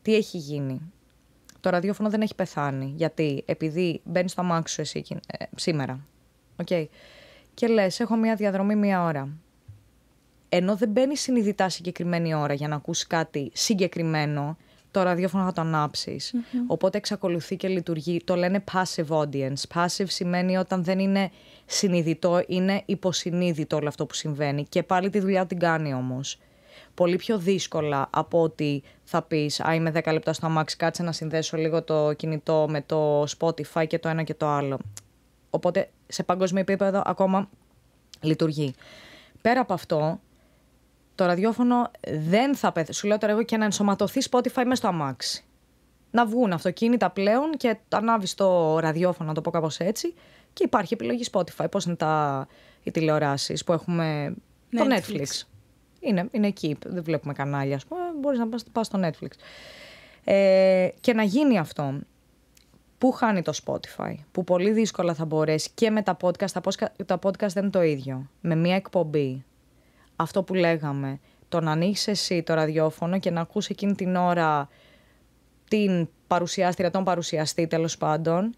[0.02, 0.82] τι έχει γίνει;
[1.64, 2.94] Το ραδιόφωνο δεν έχει πεθάνει.
[2.96, 6.06] Γιατί, επειδή μπαίνει στο αμάξι σου εσύ εκεί, ε, σήμερα.
[6.64, 6.88] Okay.
[7.54, 9.30] Και λες, έχω μία διαδρομή μία ώρα.
[10.50, 14.58] Ενώ δεν μπαίνει συνειδητά συγκεκριμένη ώρα για να ακούσει κάτι συγκεκριμένο,
[14.92, 16.18] το ραδιόφωνο θα το αναψει
[16.68, 18.22] Οπότε εξακολουθεί και λειτουργεί.
[18.24, 19.62] Το λένε passive audience.
[19.74, 21.32] Passive σημαίνει όταν δεν είναι
[21.66, 24.66] συνειδητό, είναι υποσυνείδητο όλο αυτό που συμβαίνει.
[24.70, 26.40] Και πάλι τη δουλειά την κάνει όμως.
[26.94, 31.12] Πολύ πιο δύσκολα από ότι θα πεις «Α, είμαι 10 λεπτά στο αμάξι, κάτσε να
[31.12, 34.80] συνδέσω λίγο το κινητό με το Spotify και το ένα και το άλλο».
[35.50, 37.50] Οπότε σε παγκόσμιο επίπεδο ακόμα
[38.22, 38.74] λειτουργεί.
[39.42, 40.20] Πέρα από αυτό,
[41.16, 41.92] το ραδιόφωνο
[42.28, 42.94] δεν θα πέθει.
[42.94, 45.44] Σου λέω τώρα εγώ και να ενσωματωθεί Spotify μέσα στο αμάξι.
[46.12, 50.14] να βγουν αυτοκίνητα πλέον και ανάβεις το ραδιόφωνο, να το πω κάπως έτσι,
[50.54, 51.66] και υπάρχει επιλογή Spotify.
[51.72, 52.48] Πώς είναι τα,
[52.84, 54.36] οι τηλεοράσεις που έχουμε.
[54.70, 55.42] Το Netflix.
[56.04, 56.10] Netflix.
[56.10, 59.32] Είναι, είναι εκεί, δεν βλέπουμε κανάλια, ας πούμε, μπορείς να πας, πας στο Netflix.
[60.24, 62.00] Ε, και να γίνει αυτό,
[62.98, 67.06] πού χάνει το Spotify, που πολύ δύσκολα θα μπορέσει και με τα podcast, τα podcast,
[67.06, 69.44] τα podcast δεν είναι το ίδιο, με μια εκπομπή,
[70.16, 74.70] αυτό που λέγαμε, το να ανοίξεις εσύ το ραδιόφωνο και να ακούσει εκείνη την ώρα
[75.68, 78.56] την παρουσιάστρια, τον παρουσιαστή τέλος πάντων,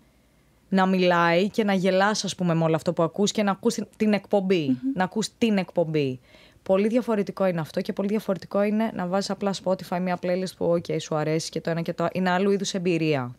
[0.69, 3.77] να μιλάει και να γελάς ας πούμε με όλο αυτό που ακούς και να ακούς
[3.97, 6.19] την εκπομπη να ακούς την εκπομπή.
[6.65, 10.71] Πολύ διαφορετικό είναι αυτό και πολύ διαφορετικό είναι να βάζεις απλά Spotify μια playlist που
[10.71, 12.11] ok σου αρέσει και το ένα και το άλλο.
[12.13, 13.35] Είναι άλλου είδους εμπειρία.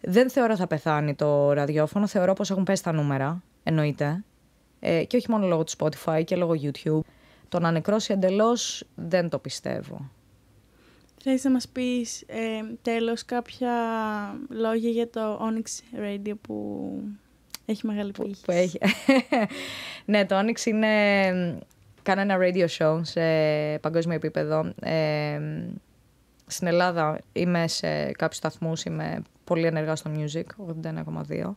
[0.00, 4.24] Δεν θεωρώ θα πεθάνει το ραδιόφωνο, θεωρώ πως έχουν πέσει τα νούμερα, εννοείται.
[4.80, 7.00] Ε, και όχι μόνο λόγω του Spotify και λόγω YouTube.
[7.48, 10.10] Το να νεκρώσει εντελώς δεν το πιστεύω.
[11.22, 13.72] Θέλεις να μας πεις ε, τέλος κάποια
[14.48, 16.90] λόγια για το Onyx Radio που
[17.66, 18.44] έχει μεγάλη που, πύχη.
[18.44, 18.78] που έχει.
[20.04, 20.88] ναι, το Onyx είναι.
[22.02, 23.20] Κάνω ένα radio show σε
[23.78, 24.72] παγκόσμιο επίπεδο.
[24.80, 25.40] Ε,
[26.46, 30.44] στην Ελλάδα είμαι σε κάποιους σταθμούς, είμαι πολύ ενεργά στο music,
[30.82, 31.54] 81,2.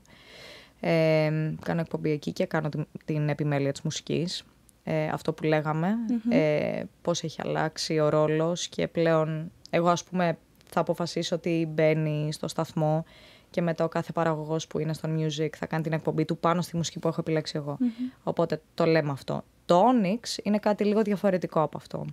[0.79, 1.31] Ε,
[1.61, 4.43] κάνω εκπομπή εκεί και κάνω την, την επιμέλεια της μουσικής.
[4.83, 5.95] Ε, αυτό που λέγαμε,
[6.29, 10.37] ε, πώς έχει αλλάξει ο ρόλος και πλέον εγώ ας πούμε
[10.69, 13.05] θα αποφασίσω ότι μπαίνει στο σταθμό
[13.49, 16.61] και μετά ο κάθε παραγωγός που είναι στο music θα κάνει την εκπομπή του πάνω
[16.61, 17.77] στη μουσική που έχω επιλέξει εγώ.
[18.23, 19.43] Οπότε το λέμε αυτό.
[19.65, 22.05] Το Onyx είναι κάτι λίγο διαφορετικό από αυτό.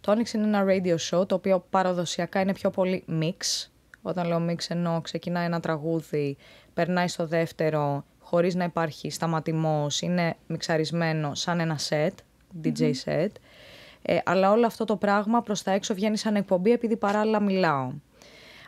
[0.00, 3.68] Το Onyx είναι ένα radio show το οποίο παραδοσιακά είναι πιο πολύ mix.
[4.02, 6.36] Όταν λέω mix εννοώ ξεκινάει ένα τραγούδι,
[6.74, 12.10] περνάει στο δεύτερο χωρίς να υπάρχει σταματημός, είναι μιξαρισμένο σαν ένα set,
[12.64, 13.28] DJ set.
[14.02, 17.92] Ε, αλλά όλο αυτό το πράγμα προς τα έξω βγαίνει σαν εκπομπή επειδή παράλληλα μιλάω.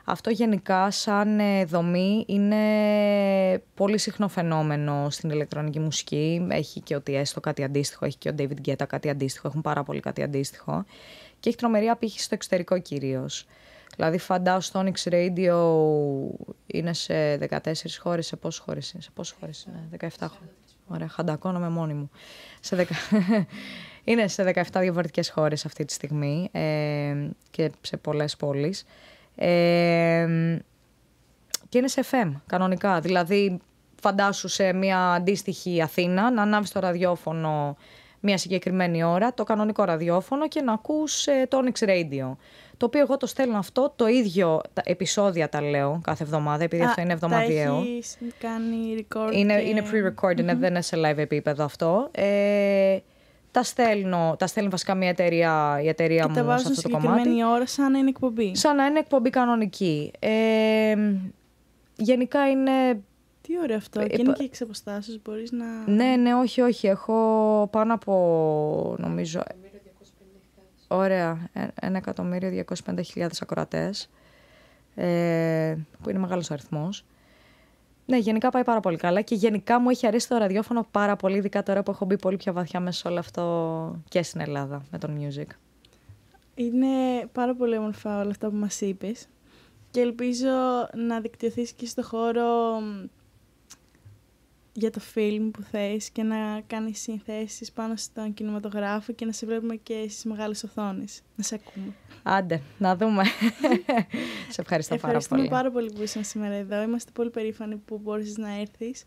[0.05, 6.47] Αυτό γενικά σαν ε, δομή είναι πολύ συχνό φαινόμενο στην ηλεκτρονική μουσική.
[6.51, 9.83] Έχει και ο Tiesto κάτι αντίστοιχο, έχει και ο David Guetta κάτι αντίστοιχο, έχουν πάρα
[9.83, 10.85] πολύ κάτι αντίστοιχο.
[11.41, 13.47] Και έχει τρομερή απήχηση στο εξωτερικό κυρίως.
[13.97, 15.57] Δηλαδή φαντάσου στο Onyx Radio
[16.67, 20.55] είναι σε 14 χώρες, σε πόσες χώρες είναι, σε πόσες χώρες είναι, 17 χώρες.
[20.87, 22.11] Ωραία, χαντακώνομαι μόνη μου.
[22.61, 22.85] Σε 10...
[24.05, 27.15] είναι σε 17 διαφορετικές χώρες αυτή τη στιγμή ε,
[27.51, 28.85] και σε πολλές πόλεις.
[29.37, 30.27] Ε,
[31.69, 33.01] και είναι σε FM κανονικά.
[33.01, 33.59] Δηλαδή,
[34.01, 37.77] φαντάσου σε μια αντίστοιχη Αθήνα να ανάβεις το ραδιόφωνο
[38.21, 42.37] μια συγκεκριμένη ώρα, το κανονικό ραδιόφωνο και να ακούς ε, το Onyx Radio.
[42.77, 46.83] Το οποίο εγώ το στέλνω αυτό, το ίδιο τα επεισόδια τα λέω κάθε εβδομάδα, επειδή
[46.83, 47.75] Α, αυτό είναι εβδομαδιαίο.
[47.75, 48.77] Τα έχεις κάνει
[49.09, 49.69] record Είναι, και...
[49.69, 52.09] είναι pre-recorded, είναι- δεν είναι σε live επίπεδο αυτό.
[52.13, 52.97] Ε,
[53.55, 56.83] τα στέλνω, τα στέλνει βασικά μια εταιρεία, η εταιρεία Και μου τα σε βάζω αυτό
[56.83, 57.07] το κομμάτι.
[57.09, 58.57] συγκεκριμένη ώρα σαν να είναι εκπομπή.
[58.57, 60.11] Σαν να είναι εκπομπή κανονική.
[60.19, 60.95] Ε,
[61.97, 63.01] γενικά είναι...
[63.41, 64.01] Τι ωραίο αυτό.
[64.01, 65.65] Ε, και είναι πα- και εξ αποστάσεως, μπορείς να...
[65.87, 66.87] Ναι, ναι, όχι, όχι.
[66.87, 69.43] Έχω πάνω από, νομίζω...
[70.89, 71.49] Ωραία.
[71.53, 72.65] ε, Ένα εκατομμύριο
[73.15, 74.11] 205.000 ακροατές.
[74.95, 77.05] Ε, που είναι μεγάλος αριθμός.
[78.07, 81.37] Ναι, γενικά πάει πάρα πολύ καλά και γενικά μου έχει αρέσει το ραδιόφωνο πάρα πολύ,
[81.37, 84.83] ειδικά τώρα που έχω μπει πολύ πιο βαθιά μέσα σε όλο αυτό και στην Ελλάδα
[84.91, 85.47] με τον music.
[86.55, 89.27] Είναι πάρα πολύ όμορφα όλα αυτά που μας είπες
[89.91, 90.49] και ελπίζω
[90.95, 93.07] να δικτυωθείς και στο χώρο μ,
[94.73, 99.47] για το φιλμ που θες και να κάνεις συνθέσεις πάνω στον κινηματογράφο και να σε
[99.47, 101.23] βλέπουμε και στις μεγάλες οθόνες.
[101.37, 101.95] Να σε ακούμε.
[102.27, 103.23] Άντε, να δούμε.
[104.55, 105.51] σε ευχαριστώ πάρα Ευχαριστούμε πολύ.
[105.53, 106.83] πάρα πολύ που ήσουν σήμερα εδώ.
[106.83, 109.05] Είμαστε πολύ περήφανοι που μπόρεσες να έρθεις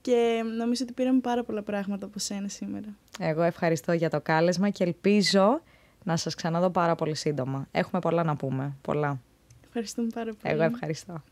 [0.00, 2.86] και νομίζω ότι πήραμε πάρα πολλά πράγματα από σένα σήμερα.
[3.18, 5.60] Εγώ ευχαριστώ για το κάλεσμα και ελπίζω
[6.04, 7.68] να σας ξαναδώ πάρα πολύ σύντομα.
[7.70, 8.76] Έχουμε πολλά να πούμε.
[8.82, 9.20] Πολλά.
[9.66, 10.54] Ευχαριστούμε πάρα πολύ.
[10.54, 11.22] Εγώ ευχαριστώ.